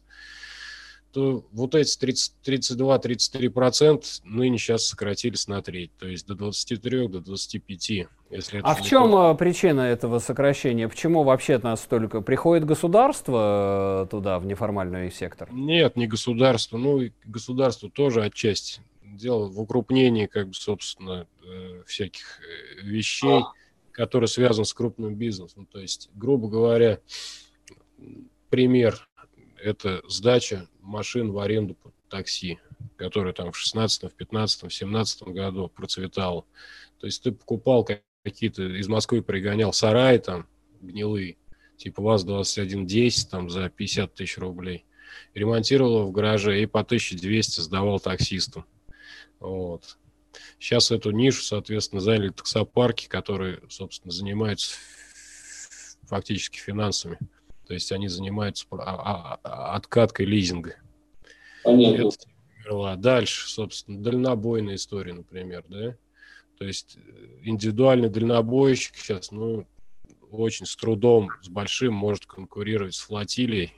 [1.11, 1.97] то вот эти
[2.43, 7.89] 32-33% ныне сейчас сократились на треть, то есть до 23, до 25.
[8.29, 9.33] Если а в чем то...
[9.33, 10.87] причина этого сокращения?
[10.87, 15.51] Почему вообще настолько приходит государство э, туда, в неформальный сектор?
[15.51, 16.77] Нет, не государство.
[16.77, 18.81] Ну, государство тоже отчасти.
[19.03, 23.43] Дело в укрупнении, как бы, собственно, э, всяких э, вещей,
[23.91, 25.65] которые связаны с крупным бизнесом.
[25.65, 26.99] То есть, грубо говоря,
[28.51, 29.07] пример–
[29.63, 32.59] это сдача машин в аренду под такси,
[32.97, 36.45] которая там в 16, в 15, в 17 году процветала.
[36.99, 37.87] То есть ты покупал
[38.23, 40.47] какие-то из Москвы пригонял сараи там
[40.81, 41.37] гнилые,
[41.77, 44.85] типа ВАЗ-2110 там за 50 тысяч рублей.
[45.33, 48.65] Ремонтировал его в гараже и по 1200 сдавал таксистам.
[49.39, 49.97] Вот.
[50.59, 54.75] Сейчас эту нишу, соответственно, заняли таксопарки, которые, собственно, занимаются
[56.03, 57.17] фактически финансами.
[57.69, 60.77] То есть они занимаются а, а, откаткой лизинга.
[61.63, 62.09] Понятно.
[62.65, 65.95] Это, дальше, собственно, дальнобойная история, например, да.
[66.57, 69.67] То есть э, индивидуальный дальнобойщик сейчас, ну,
[70.31, 73.71] очень с трудом, с большим может конкурировать с флотилией,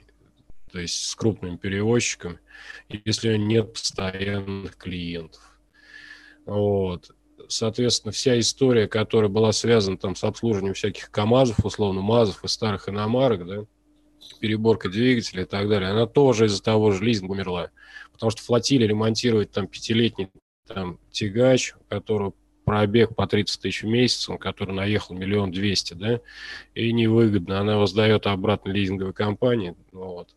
[0.71, 2.39] то есть с крупными перевозчиками,
[2.87, 5.41] если нет постоянных клиентов.
[6.45, 7.13] Вот.
[7.49, 12.87] Соответственно, вся история, которая была связана там с обслуживанием всяких КАМАЗов, условно, МАЗов и старых
[12.87, 13.65] иномарок, да,
[14.41, 17.69] переборка двигателя и так далее, она тоже из-за того же лизинга умерла.
[18.11, 20.29] Потому что флотилия ремонтировать там пятилетний
[20.67, 22.33] там тягач, у которого
[22.65, 26.21] пробег по 30 тысяч в месяц, он который наехал миллион двести, да,
[26.75, 27.59] и невыгодно.
[27.59, 30.35] Она воздает обратно лизинговой компании, ну вот,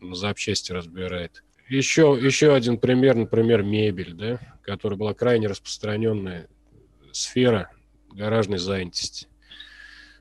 [0.00, 1.44] на запчасти разбирает.
[1.68, 6.48] Еще, еще один пример, например, мебель, да, которая была крайне распространенная
[7.12, 7.70] сфера
[8.12, 9.28] гаражной занятости.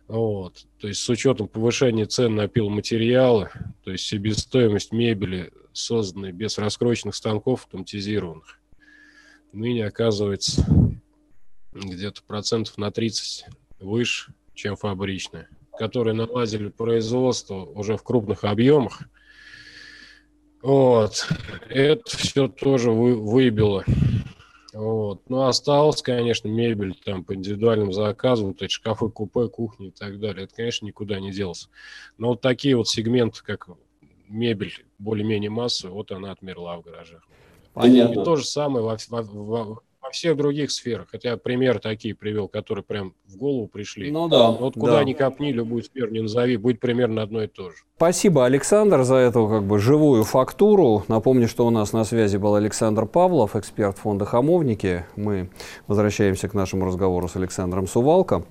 [0.09, 0.65] Вот.
[0.79, 3.51] То есть с учетом повышения цен на пиломатериалы,
[3.83, 8.59] то есть себестоимость мебели, созданной без раскроечных станков автоматизированных,
[9.53, 10.65] ныне оказывается
[11.73, 13.45] где-то процентов на 30
[13.79, 19.03] выше, чем фабричная, которые наладили производство уже в крупных объемах.
[20.63, 21.27] Вот.
[21.69, 23.85] Это все тоже вы, выбило
[24.73, 25.21] вот.
[25.29, 30.19] Ну, осталось, конечно, мебель там по индивидуальным заказам, то есть шкафы, купе, кухни и так
[30.19, 30.45] далее.
[30.45, 31.69] Это, конечно, никуда не делось.
[32.17, 33.67] Но вот такие вот сегменты, как
[34.27, 37.27] мебель более-менее массовая, вот она отмерла в гаражах.
[37.73, 38.21] Понятно.
[38.21, 39.79] И то же самое во, во, во,
[40.09, 41.07] во всех других сферах.
[41.11, 44.11] Хотя пример такие привел, которые прям в голову пришли.
[44.11, 44.49] Ну да.
[44.49, 45.03] Вот куда да.
[45.03, 47.77] ни копни, любую сферу не назови, будет примерно одно и то же.
[47.95, 51.03] Спасибо, Александр, за эту как бы живую фактуру.
[51.07, 55.05] Напомню, что у нас на связи был Александр Павлов, эксперт фонда «Хамовники».
[55.15, 55.49] Мы
[55.87, 58.45] возвращаемся к нашему разговору с Александром Сувалко.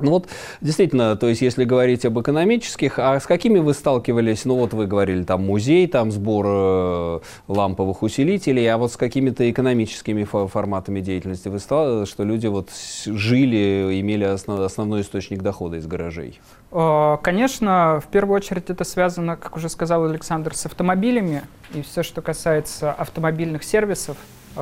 [0.00, 0.28] Ну вот,
[0.60, 4.44] действительно, то есть, если говорить об экономических, а с какими вы сталкивались?
[4.44, 9.50] Ну вот вы говорили, там музей, там сбор э, ламповых усилителей, а вот с какими-то
[9.50, 12.70] экономическими форматами деятельности вы сталкивались, что люди вот
[13.06, 16.40] жили, имели основ, основной источник дохода из гаражей?
[16.72, 21.42] Э, конечно, в первую очередь это связано, как уже сказал Александр, с автомобилями
[21.74, 24.16] и все, что касается автомобильных сервисов,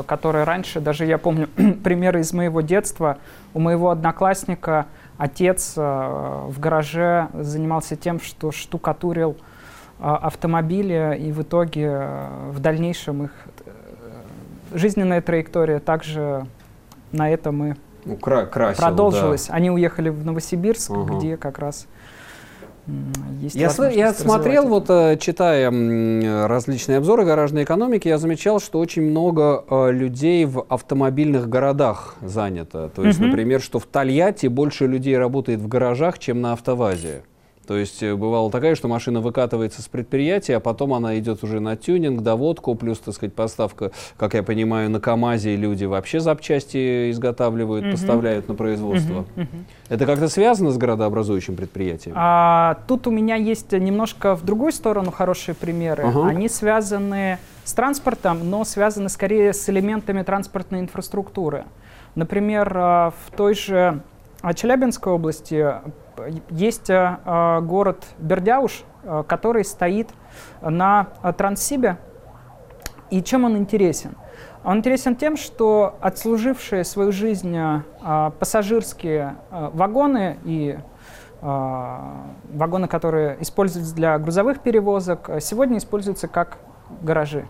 [0.06, 1.48] которые раньше, даже я помню
[1.84, 3.18] примеры из моего детства,
[3.54, 9.36] у моего одноклассника отец э, в гараже занимался тем, что штукатурил
[9.98, 13.32] э, автомобили, и в итоге э, в дальнейшем их
[14.72, 16.46] жизненная траектория также
[17.12, 17.74] на этом и
[18.04, 19.46] ну, красил, продолжилась.
[19.48, 19.54] Да.
[19.54, 21.18] Они уехали в Новосибирск, угу.
[21.18, 21.86] где как раз
[23.40, 25.70] есть я, я смотрел, вот э, читая
[26.48, 32.90] различные обзоры гаражной экономики, я замечал, что очень много э, людей в автомобильных городах занято.
[32.94, 33.28] То есть, угу.
[33.28, 37.22] например, что в Тольятти больше людей работает в гаражах, чем на автовазе.
[37.68, 41.60] То есть э, бывало такая, что машина выкатывается с предприятия, а потом она идет уже
[41.60, 47.10] на тюнинг, доводку, плюс, так сказать, поставка, как я понимаю, на КАМАЗе люди вообще запчасти
[47.10, 47.92] изготавливают, угу.
[47.92, 49.18] поставляют на производство.
[49.18, 49.42] Угу.
[49.42, 49.46] Угу.
[49.90, 52.14] Это как-то связано с градообразующим предприятием?
[52.16, 56.06] А, тут у меня есть немножко в другую сторону хорошие примеры.
[56.06, 56.22] Угу.
[56.22, 61.64] Они связаны с транспортом, но связаны скорее с элементами транспортной инфраструктуры.
[62.14, 64.00] Например, а, в той же
[64.54, 65.66] Челябинской области
[66.50, 70.10] есть э, город Бердяуш, э, который стоит
[70.60, 71.98] на э, Транссибе.
[73.10, 74.16] И чем он интересен?
[74.64, 77.56] Он интересен тем, что отслужившие свою жизнь
[78.38, 80.78] пассажирские вагоны и
[81.40, 86.58] вагоны, которые используются для грузовых перевозок, сегодня используются как
[87.00, 87.46] гаражи,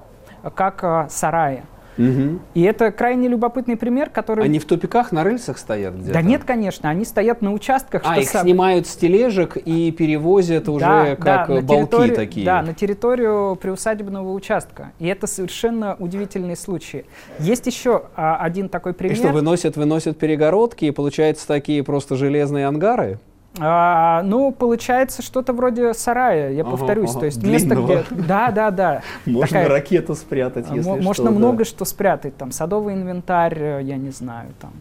[0.55, 1.65] как сараи.
[1.99, 2.39] Угу.
[2.55, 4.45] И это крайне любопытный пример, который...
[4.45, 6.13] Они в тупиках на рельсах стоят где-то?
[6.13, 8.03] Да нет, конечно, они стоят на участках.
[8.05, 8.45] А, их сам...
[8.45, 12.47] снимают с тележек и перевозят да, уже как да, балки такие?
[12.47, 14.93] Да, на территорию приусадебного участка.
[14.99, 17.05] И это совершенно удивительный случай.
[17.41, 19.17] Есть еще а, один такой пример.
[19.17, 23.19] И что, выносят, выносят перегородки, и получается такие просто железные ангары?
[23.61, 27.11] А, ну, получается что-то вроде сарая, я ага, повторюсь.
[27.11, 27.87] Ага, то есть длинного.
[27.89, 28.23] место, где...
[28.29, 29.03] Да, да, да.
[29.27, 29.69] Можно Такая...
[29.69, 31.65] ракету спрятать, если Можно что, много да.
[31.65, 32.37] что спрятать.
[32.37, 34.73] Там садовый инвентарь, э, я не знаю, там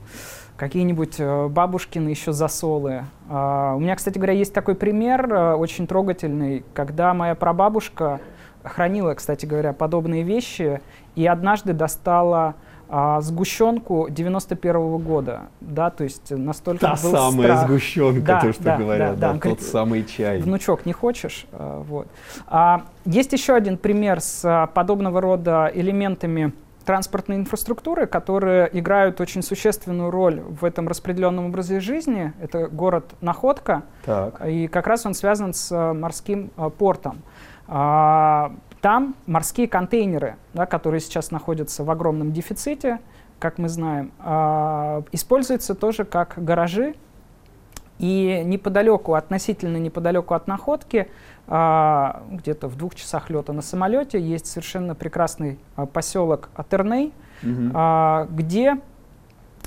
[0.58, 3.04] какие-нибудь э, бабушкины еще засолы.
[3.30, 8.20] А, у меня, кстати говоря, есть такой пример э, очень трогательный, когда моя прабабушка
[8.64, 10.82] хранила, кстати говоря, подобные вещи
[11.16, 12.56] и однажды достала
[12.90, 17.68] а, сгущенку 91 -го года, да, то есть настолько Та был самая страх.
[17.68, 19.50] сгущенка, да, то, что да, говорят, да, да, да.
[19.50, 20.40] тот самый чай.
[20.40, 21.46] Внучок, не хочешь?
[21.52, 22.08] А, вот.
[22.48, 26.54] А, есть еще один пример с а, подобного рода элементами
[26.88, 32.32] транспортной инфраструктуры, которые играют очень существенную роль в этом распределенном образе жизни.
[32.42, 34.42] Это город Находка, так.
[34.48, 37.18] и как раз он связан с а, морским а, портом.
[37.68, 43.00] А, там морские контейнеры, да, которые сейчас находятся в огромном дефиците,
[43.40, 46.96] как мы знаем, э, используются тоже как гаражи.
[48.00, 51.08] И неподалеку, относительно неподалеку от находки,
[51.48, 57.72] э, где-то в двух часах лета на самолете, есть совершенно прекрасный э, поселок Атерней, угу.
[57.74, 58.78] э, где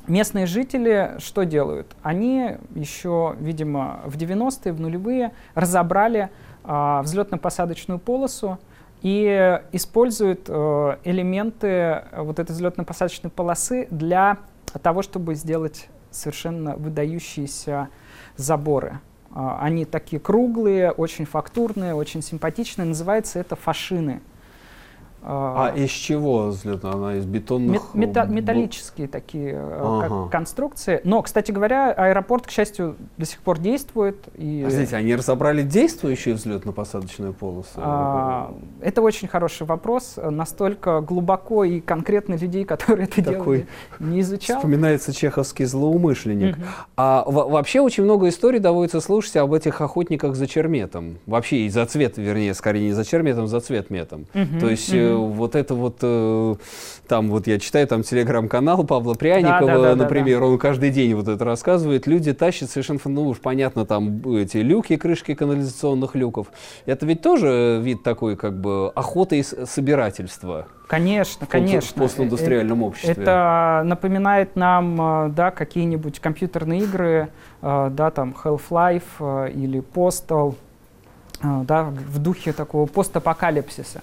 [0.06, 1.96] местные жители что делают?
[2.02, 6.30] Они еще, видимо, в 90-е, в нулевые разобрали
[6.62, 8.58] а, взлетно-посадочную полосу
[9.02, 14.38] и используют а, элементы вот этой взлетно-посадочной полосы для
[14.82, 17.88] того, чтобы сделать совершенно выдающиеся
[18.36, 19.00] заборы.
[19.32, 22.86] А, они такие круглые, очень фактурные, очень симпатичные.
[22.86, 24.20] Называется это фашины.
[25.22, 26.92] А, а из чего взлетная?
[26.92, 27.94] Она из бетонных...
[27.94, 30.30] Мета металлические такие э, ага.
[30.30, 31.00] конструкции.
[31.04, 34.16] Но, кстати говоря, аэропорт, к счастью, до сих пор действует.
[34.36, 34.62] И...
[34.64, 37.70] Подождите, они разобрали действующие взлетно-посадочные полосы?
[37.76, 40.18] А, это очень хороший вопрос.
[40.22, 43.66] Настолько глубоко и конкретно людей, которые это Такой
[43.98, 44.56] делали, не изучал.
[44.56, 46.56] Вспоминается чеховский злоумышленник.
[46.56, 46.64] Угу.
[46.96, 51.18] А вообще очень много историй доводится слушать об этих охотниках за черметом.
[51.26, 54.26] Вообще и за цвет, вернее, скорее не за черметом, за цветметом.
[54.34, 54.60] Угу.
[54.60, 56.54] То есть угу вот это вот, э,
[57.08, 60.52] там вот я читаю там телеграм-канал Павла Пряникова, да, да, да, например, да, да.
[60.52, 64.96] он каждый день вот это рассказывает, люди тащат совершенно, ну уж понятно, там эти люки,
[64.96, 66.48] крышки канализационных люков.
[66.86, 70.66] Это ведь тоже вид такой как бы охоты и собирательства.
[70.86, 71.90] Конечно, конечно.
[71.90, 73.12] В постиндустриальном обществе.
[73.12, 77.28] Это напоминает нам, э, да, какие-нибудь компьютерные игры,
[77.62, 80.56] э, да, там Half-Life или Postal,
[81.42, 84.02] да, в духе такого постапокалипсиса.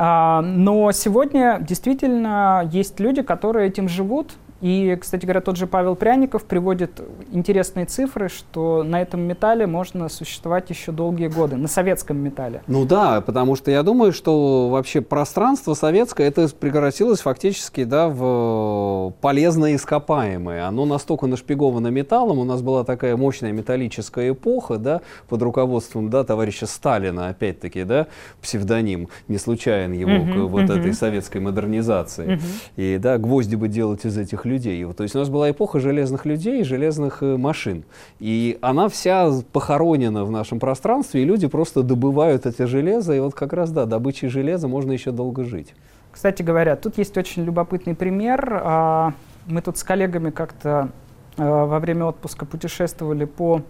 [0.00, 5.94] А, но сегодня действительно есть люди, которые этим живут, и, кстати говоря, тот же Павел
[5.94, 7.00] Пряников приводит
[7.30, 12.62] интересные цифры, что на этом металле можно существовать еще долгие годы, на советском металле.
[12.66, 19.14] Ну да, потому что я думаю, что вообще пространство советское, это превратилось фактически да, в
[19.20, 20.66] полезное ископаемое.
[20.66, 26.24] Оно настолько нашпиговано металлом, у нас была такая мощная металлическая эпоха, да, под руководством да,
[26.24, 28.08] товарища Сталина, опять-таки, да,
[28.42, 30.80] псевдоним, не случайен его uh-huh, к вот uh-huh.
[30.80, 32.26] этой советской модернизации.
[32.26, 32.40] Uh-huh.
[32.76, 34.84] И да, гвозди бы делать из этих людей.
[34.92, 37.84] То есть у нас была эпоха железных людей и железных э, машин.
[38.18, 43.12] И она вся похоронена в нашем пространстве, и люди просто добывают это железо.
[43.14, 45.74] И вот как раз, да, добычей железа можно еще долго жить.
[46.10, 48.60] Кстати говоря, тут есть очень любопытный пример.
[48.64, 49.12] А,
[49.46, 50.90] мы тут с коллегами как-то
[51.36, 53.62] э, во время отпуска путешествовали по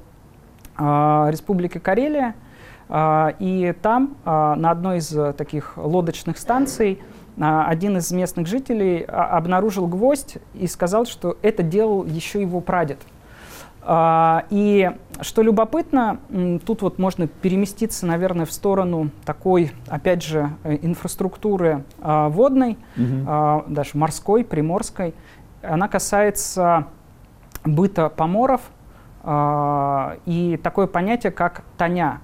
[0.76, 2.34] а, Республике Карелия.
[2.88, 7.02] А, и там на одной из таких лодочных станций
[7.40, 12.98] один из местных жителей а, обнаружил гвоздь и сказал, что это делал еще его прадед.
[13.82, 16.18] А, и что любопытно,
[16.66, 23.64] тут вот можно переместиться, наверное, в сторону такой, опять же, э, инфраструктуры водной, угу.
[23.68, 25.14] даже морской, приморской.
[25.62, 26.86] Она касается
[27.64, 28.60] быта поморов
[29.26, 32.20] и такое понятие, как таня.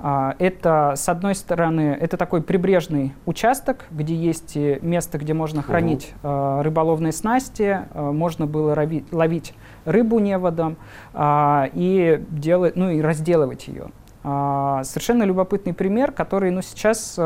[0.00, 6.14] А, это, с одной стороны, это такой прибрежный участок, где есть место, где можно хранить
[6.22, 10.76] uh рыболовные снасти, а, можно было ловить, ловить рыбу неводом
[11.14, 13.90] и, делать, ну, и разделывать ее.
[14.22, 17.18] Совершенно любопытный пример, который ну, сейчас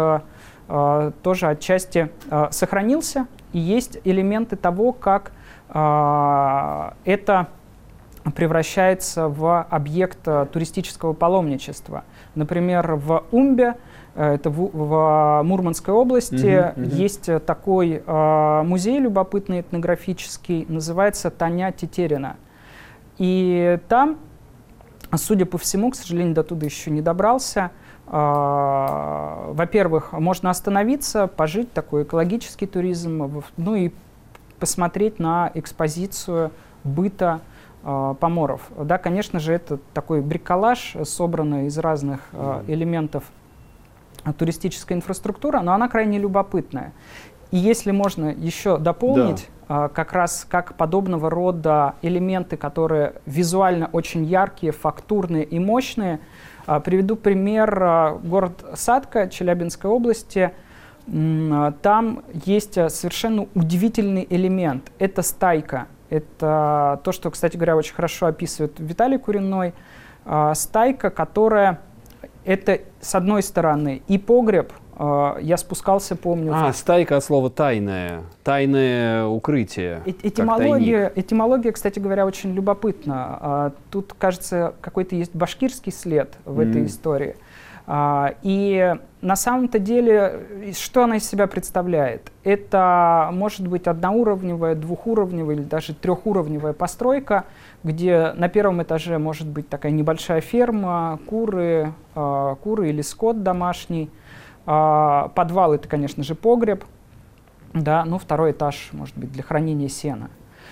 [1.22, 2.10] тоже отчасти
[2.50, 5.30] сохранился, и есть элементы того, как
[5.68, 7.46] это
[8.34, 10.18] превращается в объект
[10.52, 12.02] туристического паломничества–
[12.34, 13.76] Например, в Умбе,
[14.14, 16.94] э, это в, в Мурманской области, uh-huh, uh-huh.
[16.94, 22.36] есть такой э, музей любопытный этнографический, называется Таня Тетерина.
[23.18, 24.18] И там,
[25.16, 27.70] судя по всему, к сожалению, до туда еще не добрался,
[28.06, 33.90] э, во-первых, можно остановиться, пожить, такой экологический туризм, ну и
[34.58, 36.50] посмотреть на экспозицию
[36.84, 38.62] быта э, поморов.
[38.76, 43.24] Да, конечно же, это такой бриколаж, собранный из разных э, элементов
[44.36, 46.92] туристической инфраструктуры, но она крайне любопытная.
[47.50, 49.86] И если можно еще дополнить, да.
[49.86, 56.20] э, как раз как подобного рода элементы, которые визуально очень яркие, фактурные и мощные,
[56.84, 60.52] приведу пример город Садка Челябинской области.
[61.06, 64.92] Там есть совершенно удивительный элемент.
[64.98, 65.86] Это стайка.
[66.11, 69.74] Это то, что, кстати говоря, очень хорошо описывает Виталий Куриной.
[70.24, 71.80] Э, стайка, которая
[72.44, 76.52] это, с одной стороны, и погреб, э, я спускался, помню.
[76.54, 80.02] А, стайка от слова тайное, тайное укрытие.
[80.06, 83.38] Э этимология, этимология, кстати говоря, очень любопытна.
[83.40, 86.70] Э, тут, кажется, какой-то есть башкирский след в mm.
[86.70, 87.36] этой истории.
[87.86, 92.30] А, и на самом-то деле, что она из себя представляет?
[92.44, 97.44] Это может быть одноуровневая, двухуровневая или даже трехуровневая постройка,
[97.82, 104.08] где на первом этаже может быть такая небольшая ферма, куры, а, куры или скот домашний.
[104.66, 106.84] А, подвал это, конечно же, погреб.
[107.74, 110.30] Да, ну, второй этаж может быть для хранения сена.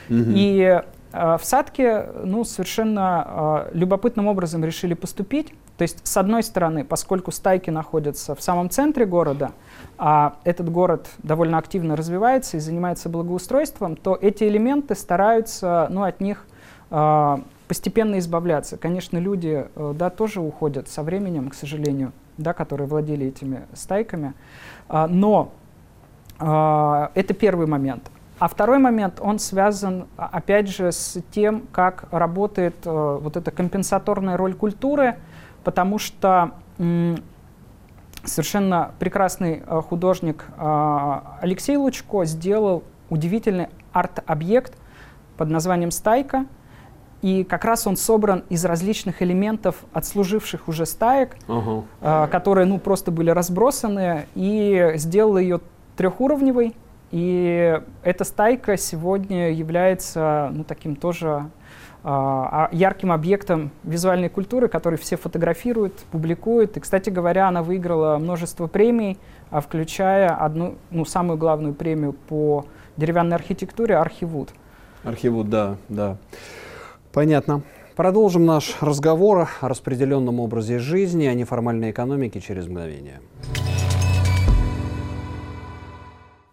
[0.09, 0.23] Угу.
[0.35, 0.83] И э,
[1.17, 5.55] в Садке ну, совершенно э, любопытным образом решили поступить.
[5.79, 9.53] То есть, с одной стороны, поскольку стайки находятся в самом центре города,
[9.99, 16.21] а этот город довольно активно развивается и занимается благоустройством, то эти элементы стараются ну, от
[16.21, 16.47] них
[16.91, 17.37] э,
[17.69, 18.77] постепенно избавляться.
[18.77, 24.35] Конечно, люди э, да, тоже уходят со временем, к сожалению, да, которые владели этими стайками.
[24.89, 25.53] Но
[26.39, 28.11] это первый момент.
[28.39, 34.37] А второй момент, он связан, опять же, с тем, как работает э, вот эта компенсаторная
[34.37, 35.17] роль культуры,
[35.65, 37.17] потому что м,
[38.25, 44.75] совершенно прекрасный э, художник э, Алексей Лучко сделал удивительный арт-объект
[45.39, 46.47] под названием «Стайка»,
[47.23, 51.85] и как раз он собран из различных элементов отслуживших уже стаек, uh-huh.
[52.01, 55.61] э, которые ну, просто были разбросаны, и сделал ее
[55.97, 56.77] трехуровневой.
[57.11, 61.49] И эта стайка сегодня является ну, таким тоже
[62.09, 66.77] а, ярким объектом визуальной культуры, который все фотографируют, публикуют.
[66.77, 69.19] И, кстати говоря, она выиграла множество премий,
[69.51, 74.51] а, включая одну, ну, самую главную премию по деревянной архитектуре «Архивуд».
[75.03, 76.17] Архивуд, да, да.
[77.13, 77.63] Понятно.
[77.97, 83.21] Продолжим наш разговор о распределенном образе жизни, о неформальной экономике через мгновение.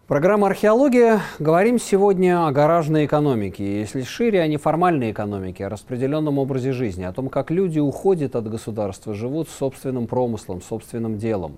[0.05, 1.21] Программа «Археология».
[1.39, 7.13] Говорим сегодня о гаражной экономике, если шире, о неформальной экономике, о распределенном образе жизни, о
[7.13, 11.57] том, как люди уходят от государства, живут собственным промыслом, собственным делом.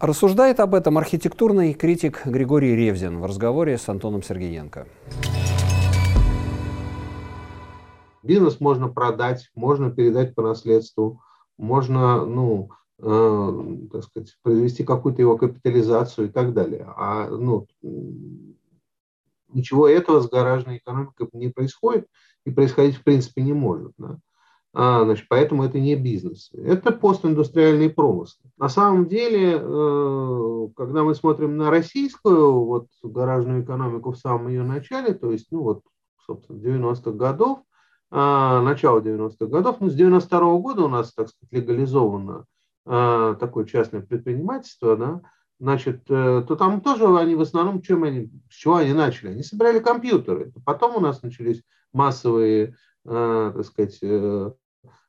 [0.00, 4.86] Рассуждает об этом архитектурный критик Григорий Ревзин в разговоре с Антоном Сергеенко.
[8.22, 11.20] Бизнес можно продать, можно передать по наследству,
[11.58, 12.70] можно, ну,
[13.00, 16.92] так сказать, произвести какую-то его капитализацию и так далее.
[16.96, 17.66] А, ну,
[19.52, 22.08] ничего этого с гаражной экономикой не происходит
[22.44, 23.92] и происходить в принципе не может.
[23.98, 24.18] Да?
[24.74, 26.50] А, значит, поэтому это не бизнес.
[26.52, 28.38] Это постиндустриальный промысл.
[28.58, 34.64] На самом деле, э, когда мы смотрим на российскую вот, гаражную экономику в самом ее
[34.64, 35.82] начале, то есть, ну вот,
[36.26, 37.60] собственно, 90-х годов,
[38.10, 39.76] а, начала 90-х годов.
[39.80, 42.44] Ну, с 92 -го года у нас, так сказать, легализовано
[42.90, 45.20] а, такое частное предпринимательство, да,
[45.60, 49.32] значит, э, то там тоже они в основном, чем они, с чего они начали?
[49.32, 50.54] Они собирали компьютеры.
[50.64, 51.62] Потом у нас начались
[51.92, 54.52] массовые, а, так сказать, э,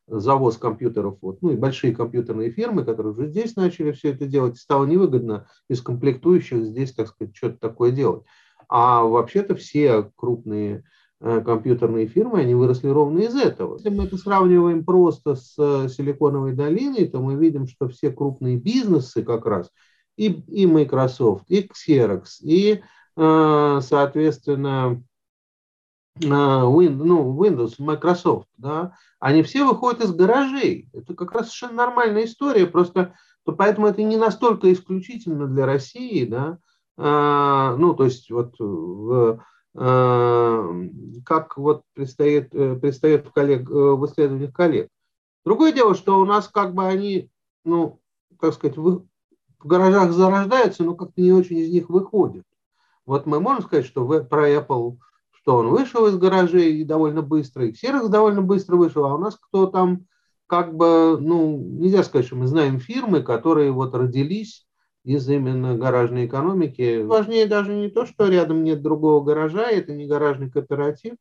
[0.06, 4.58] завоз компьютеров, вот, ну и большие компьютерные фирмы, которые уже здесь начали все это делать,
[4.58, 8.24] стало невыгодно из комплектующих здесь, так сказать, что-то такое делать.
[8.68, 13.76] А вообще-то все крупные Э, компьютерные фирмы, они выросли ровно из этого.
[13.76, 18.56] Если мы это сравниваем просто с э, Силиконовой долиной, то мы видим, что все крупные
[18.56, 19.70] бизнесы как раз,
[20.16, 22.82] и, и Microsoft, и Xerox, и,
[23.16, 25.02] э, соответственно,
[26.18, 30.88] Windows, ну, Windows, Microsoft, да, они все выходят из гаражей.
[30.92, 33.14] Это как раз совершенно нормальная история, просто
[33.44, 36.58] то поэтому это не настолько исключительно для России, да,
[36.96, 39.40] ну, то есть вот в
[39.72, 44.88] как вот предстоит, э, предстоит в, коллег, э, в исследованиях коллег.
[45.44, 47.30] Другое дело, что у нас как бы они,
[47.64, 48.00] ну,
[48.38, 49.06] как сказать, в,
[49.60, 52.44] в гаражах зарождаются, но как-то не очень из них выходят.
[53.06, 54.98] Вот мы можем сказать, что в, про Apple,
[55.30, 59.18] что он вышел из гаражей и довольно быстро, и Xerox довольно быстро вышел, а у
[59.18, 60.06] нас кто там,
[60.46, 64.66] как бы, ну, нельзя сказать, что мы знаем фирмы, которые вот родились
[65.04, 67.02] из именно гаражной экономики.
[67.02, 71.14] Важнее даже не то, что рядом нет другого гаража, это не гаражный кооператив,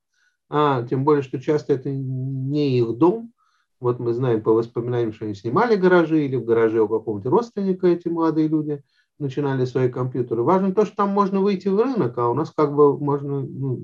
[0.50, 3.32] а тем более, что часто это не их дом.
[3.80, 7.88] Вот мы знаем по воспоминаниям, что они снимали гаражи или в гараже у какого-то родственника
[7.88, 8.84] эти молодые люди
[9.20, 10.44] начинали свои компьютеры.
[10.44, 13.78] Важно то, что там можно выйти в рынок, а у нас как бы можно ну,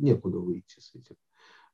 [0.00, 1.16] некуда выйти с этим.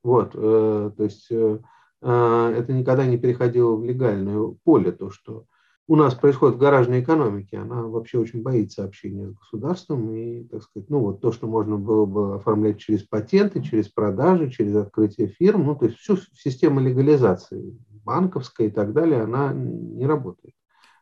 [0.03, 1.59] Вот, э, то есть э,
[2.03, 5.45] э, это никогда не переходило в легальное поле, то, что
[5.89, 10.14] у нас происходит в гаражной экономике, она вообще очень боится общения с государством.
[10.14, 14.51] И, так сказать, ну вот то, что можно было бы оформлять через патенты, через продажи,
[14.51, 20.07] через открытие фирм, ну то есть всю систему легализации банковская и так далее, она не
[20.07, 20.55] работает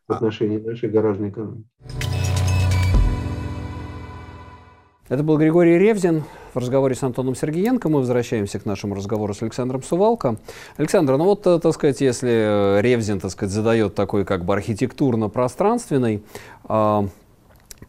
[0.07, 1.69] в а отношении нашей гаражной экономики.
[5.11, 6.23] Это был Григорий Ревзин.
[6.53, 10.37] В разговоре с Антоном Сергеенко мы возвращаемся к нашему разговору с Александром Сувалко.
[10.77, 14.53] Александр, ну вот, э, так сказать, если э, Ревзин, так сказать, задает такой как бы
[14.53, 16.23] архитектурно-пространственный
[16.69, 17.07] э,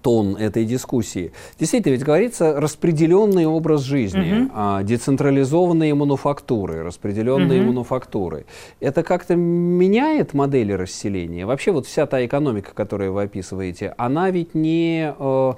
[0.00, 1.30] тон этой дискуссии.
[1.60, 4.82] Действительно, ведь говорится распределенный образ жизни, uh-huh.
[4.82, 7.66] децентрализованные мануфактуры, распределенные uh-huh.
[7.66, 8.46] мануфактуры.
[8.80, 11.46] Это как-то меняет модели расселения?
[11.46, 15.14] Вообще вот вся та экономика, которую вы описываете, она ведь не...
[15.16, 15.52] Э,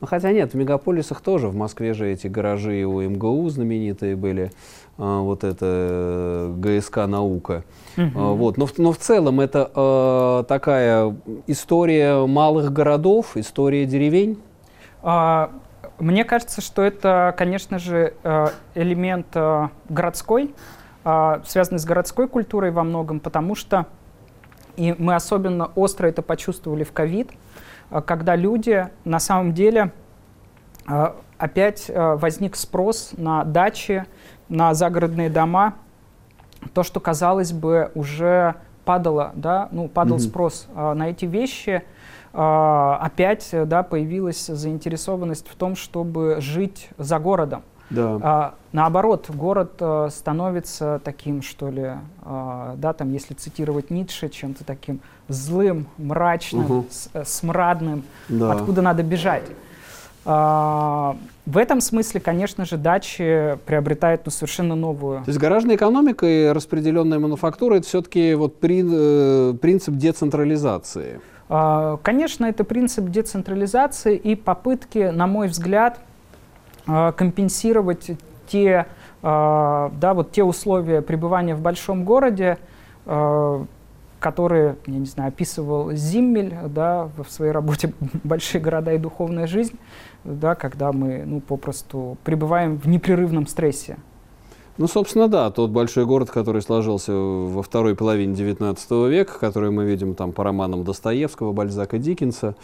[0.00, 1.48] Ну, хотя нет, в мегаполисах тоже.
[1.48, 4.50] В Москве же эти гаражи у МГУ знаменитые были.
[4.96, 7.64] А, вот это э, ГСК «Наука».
[7.96, 8.10] Угу.
[8.14, 8.56] А, вот.
[8.56, 11.14] Но, но в целом это а, такая
[11.46, 14.40] история малых городов, история деревень.
[15.02, 15.50] А,
[15.98, 20.54] мне кажется, что это, конечно же, э, элемент э, городской,
[21.04, 23.86] а, связанный с городской культурой во многом, потому что
[24.76, 27.30] и мы особенно остро это почувствовали в ковид,
[28.06, 29.92] когда люди на самом деле
[31.38, 34.04] опять возник спрос на дачи,
[34.48, 35.74] на загородные дома,
[36.74, 40.20] то, что, казалось бы, уже падало, да, ну, падал mm-hmm.
[40.20, 41.82] спрос на эти вещи–
[42.32, 47.62] опять да, появилась заинтересованность в том, чтобы жить за городом.
[47.90, 48.18] Да.
[48.22, 51.90] А, наоборот, город а, становится таким, что ли,
[52.22, 56.86] а, да, там, если цитировать Ницше, чем-то таким злым, мрачным, угу.
[56.90, 58.52] с, э, смрадным, да.
[58.52, 59.44] откуда надо бежать.
[60.24, 61.16] А,
[61.46, 65.24] в этом смысле, конечно же, дачи приобретают ну, совершенно новую.
[65.24, 71.20] То есть гаражная экономика и распределенная мануфактура это все-таки вот при, э, принцип децентрализации.
[71.48, 75.98] А, конечно, это принцип децентрализации и попытки, на мой взгляд,
[77.16, 78.12] компенсировать
[78.46, 78.86] те,
[79.22, 82.58] а, да, вот те условия пребывания в большом городе,
[84.20, 89.78] которые, я не знаю, описывал Зиммель да, в своей работе «Большие города и духовная жизнь»,
[90.24, 93.96] да, когда мы ну, попросту пребываем в непрерывном стрессе.
[94.80, 99.84] Ну, собственно, да, тот большой город, который сложился во второй половине XIX века, который мы
[99.84, 102.56] видим там по романам Достоевского, Бальзака, Диккенса,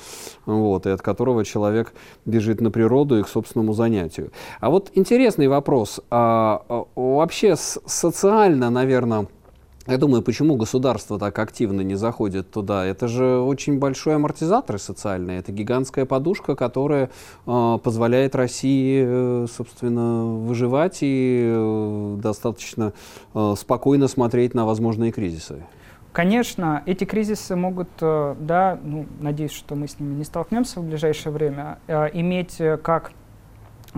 [0.46, 1.92] вот, и от которого человек
[2.24, 4.30] бежит на природу и к собственному занятию.
[4.60, 6.00] А вот интересный вопрос.
[6.10, 9.26] А, а, вообще социально, наверное,
[9.86, 12.84] я думаю, почему государство так активно не заходит туда?
[12.84, 15.38] Это же очень большой амортизатор социальный.
[15.38, 17.10] Это гигантская подушка, которая
[17.46, 22.92] э, позволяет России, э, собственно, выживать и э, достаточно
[23.34, 25.62] э, спокойно смотреть на возможные кризисы.
[26.16, 30.84] Конечно, эти кризисы могут, э, да, ну, надеюсь, что мы с ними не столкнемся в
[30.84, 33.12] ближайшее время, э, иметь э, как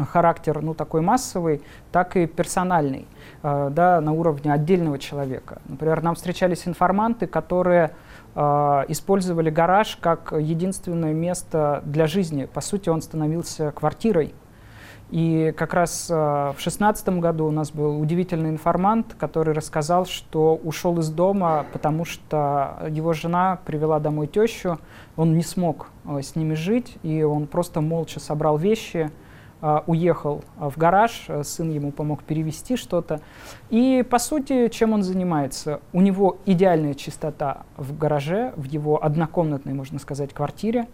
[0.07, 3.07] характер ну, такой массовый, так и персональный,
[3.43, 5.61] э, да, на уровне отдельного человека.
[5.69, 7.93] Например, нам встречались информанты, которые
[8.35, 8.41] э,
[8.89, 12.45] использовали гараж как единственное место для жизни.
[12.47, 14.35] По сути, он становился квартирой.
[15.11, 20.55] И как раз э, в шестнадцатом году у нас был удивительный информант, который рассказал, что
[20.57, 24.79] ушел из дома, потому что его жена привела домой тещу,
[25.17, 29.11] он не смог э, с ними жить, и он просто молча собрал вещи,
[29.87, 33.21] уехал uh, в гараж, uh, сын ему помог перевести что-то.
[33.71, 35.81] И, по сути, чем он занимается?
[35.93, 40.87] У него идеальная чистота в гараже, в его однокомнатной, можно сказать, квартире.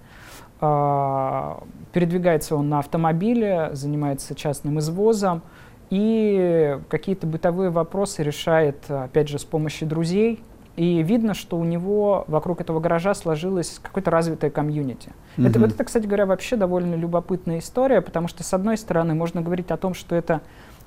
[0.61, 5.43] Передвигается он на автомобиле, занимается частным извозом
[5.91, 10.43] и какие-то бытовые вопросы решает, опять же, с помощью друзей,
[10.77, 15.12] и видно, что у него вокруг этого гаража сложилось какое-то развитое комьюнити.
[15.37, 15.49] Mm-hmm.
[15.49, 19.41] Это, вот это, кстати говоря, вообще довольно любопытная история, потому что, с одной стороны, можно
[19.41, 20.41] говорить о том, что это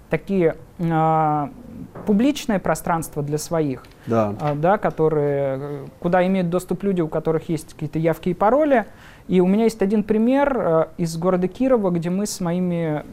[0.10, 1.48] такие э,
[2.06, 4.36] публичное пространство для своих, да.
[4.40, 8.86] Э, да, которые, куда имеют доступ люди, у которых есть какие-то явки и пароли.
[9.28, 13.04] И у меня есть один пример э, из города Кирова, где мы с моими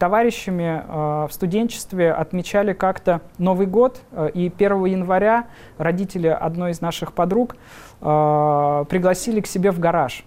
[0.00, 5.44] товарищами э, в студенчестве отмечали как-то Новый год, э, и 1 января
[5.76, 7.54] родители одной из наших подруг
[8.00, 10.24] э, пригласили к себе в гараж.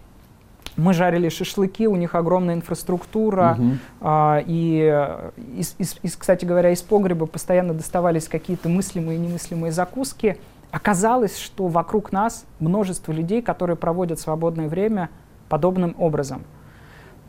[0.78, 3.71] Мы жарили шашлыки, у них огромная инфраструктура, угу.
[4.01, 5.07] э, и,
[5.57, 10.38] из, из, из, кстати говоря, из погреба постоянно доставались какие-то мыслимые и немыслимые закуски.
[10.69, 15.09] Оказалось, что вокруг нас множество людей, которые проводят свободное время
[15.49, 16.43] подобным образом.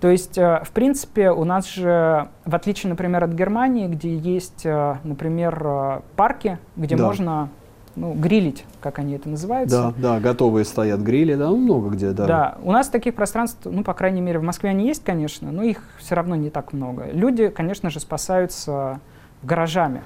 [0.05, 4.66] То есть, э, в принципе, у нас же, в отличие, например, от Германии, где есть,
[4.66, 7.07] э, например, э, парки, где да.
[7.07, 7.48] можно
[7.96, 9.94] ну, грилить, как они это называются.
[9.96, 12.26] Да, да, готовые стоят грили, да, ну, много где, да.
[12.26, 15.62] Да, у нас таких пространств, ну, по крайней мере, в Москве они есть, конечно, но
[15.62, 17.07] их все равно не так много.
[17.11, 19.00] Люди, конечно же, спасаются
[19.42, 20.02] гаражами.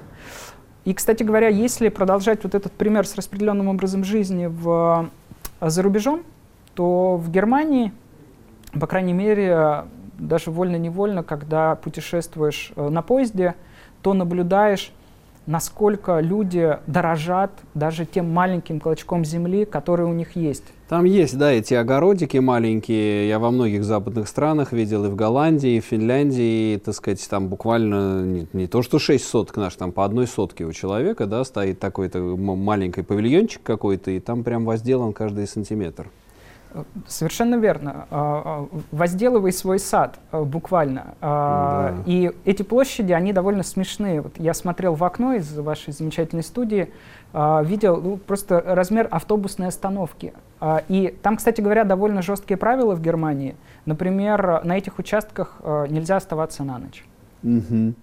[0.84, 5.10] И, кстати говоря, если продолжать вот этот пример с распределенным образом жизни в,
[5.60, 6.22] за рубежом,
[6.74, 7.92] то в Германии
[8.72, 9.84] по крайней мере,
[10.18, 13.54] даже вольно-невольно, когда путешествуешь э, на поезде,
[14.02, 14.92] то наблюдаешь,
[15.46, 20.64] насколько люди дорожат даже тем маленьким клочком земли, который у них есть.
[20.88, 23.28] Там есть, да, эти огородики маленькие.
[23.28, 27.26] Я во многих западных странах видел, и в Голландии, и в Финляндии, и, так сказать,
[27.28, 31.26] там буквально не, не то, что 6 соток наш, там по одной сотке у человека,
[31.26, 36.08] да, стоит такой-то маленький павильончик какой-то, и там прям возделан каждый сантиметр.
[37.06, 38.06] Совершенно верно.
[38.10, 41.14] А, а, возделывай свой сад, а, буквально.
[41.20, 41.94] Да.
[42.06, 44.20] И эти площади, они довольно смешные.
[44.20, 46.92] Вот я смотрел в окно из вашей замечательной студии,
[47.32, 50.32] видел ну, просто размер автобусной остановки.
[50.88, 53.54] И там, кстати говоря, довольно жесткие правила в Германии.
[53.84, 57.04] Например, на этих участках нельзя оставаться на ночь.
[57.42, 57.94] Угу.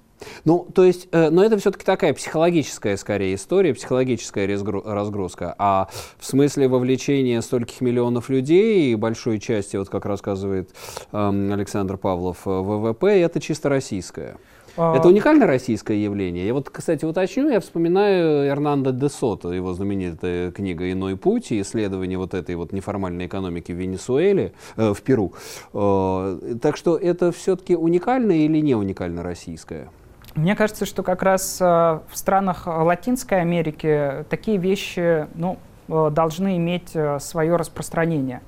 [0.44, 5.56] Ну, то есть, э, но это все-таки такая психологическая, скорее, история, психологическая разгрузка.
[5.58, 10.70] А в смысле вовлечения стольких миллионов людей и большой части, вот как рассказывает
[11.12, 14.38] э, Александр Павлов, э, ВВП, это чисто российское.
[14.78, 16.46] А это уникально российское явление.
[16.46, 21.62] Я вот, кстати, уточню, я вспоминаю Эрнандо де Сото, его знаменитая книга «Иной путь» и
[21.62, 25.34] исследование вот этой вот неформальной экономики в Венесуэле, э, в Перу.
[25.74, 29.90] Э, так что это все-таки уникально или не уникально российское?
[30.36, 35.58] Мне кажется, что как раз э, в странах Латинской Америки такие вещи ну,
[35.88, 38.42] э, должны иметь э, свое распространение.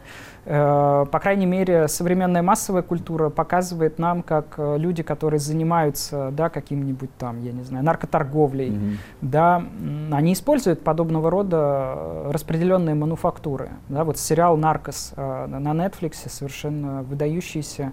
[0.45, 7.41] По крайней мере, современная массовая культура показывает нам, как люди, которые занимаются да, каким-нибудь там,
[7.41, 8.97] я не знаю, наркоторговлей, mm-hmm.
[9.19, 9.61] да,
[10.09, 13.71] они используют подобного рода распределенные мануфактуры.
[13.89, 17.91] Да, вот сериал «Наркос» на Netflix совершенно выдающийся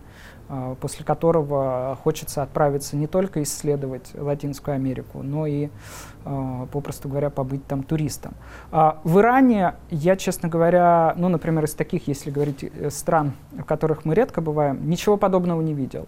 [0.80, 5.70] после которого хочется отправиться не только исследовать Латинскую Америку, но и,
[6.24, 8.34] а, попросту говоря, побыть там туристом.
[8.70, 13.64] А в Иране я, честно говоря, ну, например, из таких, если говорить, э, стран, в
[13.64, 16.06] которых мы редко бываем, ничего подобного не видел.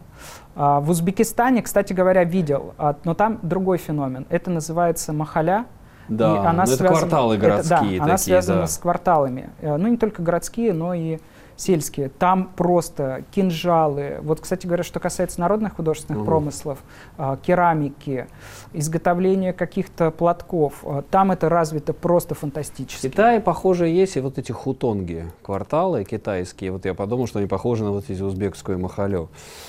[0.54, 2.74] В Узбекистане, кстати говоря, видел,
[3.04, 4.26] но там другой феномен.
[4.30, 5.66] Это называется махаля,
[6.08, 7.66] да, и она связана, это кварталы городские.
[7.66, 8.66] Это, да, такие, она связана да.
[8.66, 9.50] с кварталами.
[9.60, 11.18] Э, ну, не только городские, но и
[11.56, 14.18] сельские, там просто кинжалы.
[14.22, 16.26] Вот, кстати говоря, что касается народных художественных угу.
[16.26, 16.78] промыслов,
[17.18, 18.26] э, керамики,
[18.72, 23.08] изготовления каких-то платков, э, там это развито просто фантастически.
[23.08, 26.72] В Китае, похоже, есть и вот эти хутонги, кварталы китайские.
[26.72, 29.28] Вот я подумал, что они похожи на вот эти узбекскую махалю,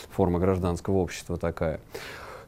[0.10, 1.80] форма гражданского общества такая.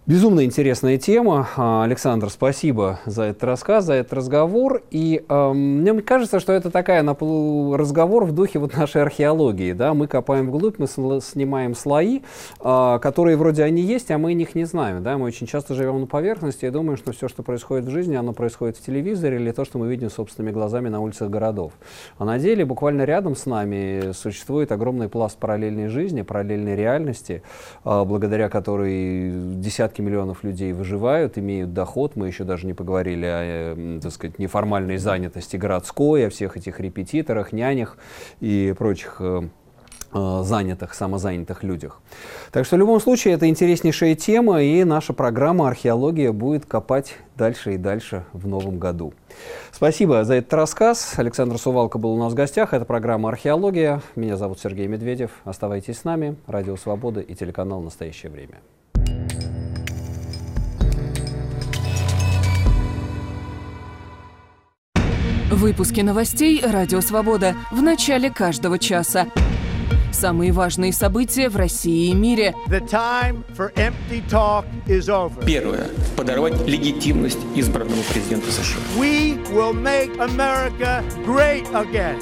[0.06, 1.47] Безумно интересная тема.
[1.56, 4.82] А, Александр, спасибо за этот рассказ, за этот разговор.
[4.89, 9.74] И э, мне кажется, что это такая разговор в духе вот нашей археологии.
[9.74, 9.93] Да?
[9.93, 12.22] Мы копаем вглубь, мы снимаем слои,
[12.60, 15.04] э, которые вроде они есть, а мы них не знаем.
[15.04, 15.16] Да?
[15.20, 18.34] Мы очень часто живем на поверхности и думаем, что все, что происходит в жизни, оно
[18.34, 21.74] происходит в телевизоре или то, что мы видим собственными глазами на улицах городов.
[22.18, 27.43] А на деле буквально рядом с нами существует огромный пласт параллельной жизни, параллельной реальности,
[27.86, 32.16] э, благодаря которой десятки десятки миллионов людей выживают, имеют доход.
[32.16, 36.80] Мы еще даже не поговорили о, э, так сказать, неформальной занятости городской, о всех этих
[36.80, 37.97] репетиторах, нянях
[38.39, 39.41] и прочих э,
[40.14, 42.02] э, занятых, самозанятых людях.
[42.52, 47.74] Так что в любом случае это интереснейшая тема, и наша программа «Археология» будет копать дальше
[47.74, 49.14] и дальше в новом году.
[49.72, 51.14] Спасибо за этот рассказ.
[51.18, 52.74] Александр Сувалко был у нас в гостях.
[52.74, 54.02] Это программа «Археология».
[54.16, 55.32] Меня зовут Сергей Медведев.
[55.43, 56.36] Оставайтесь с нами.
[56.47, 58.60] Радио «Свобода» и телеканал «Настоящее время».
[65.52, 69.26] Выпуски новостей «Радио Свобода» в начале каждого часа.
[70.12, 72.54] Самые важные события в России и мире.
[75.47, 75.88] Первое.
[76.16, 78.78] Подорвать легитимность избранного президента США.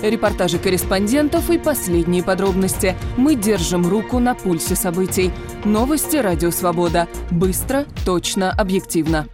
[0.02, 2.96] Репортажи корреспондентов и последние подробности.
[3.18, 5.34] Мы держим руку на пульсе событий.
[5.66, 7.10] Новости «Радио Свобода».
[7.30, 9.28] Быстро, точно, объективно.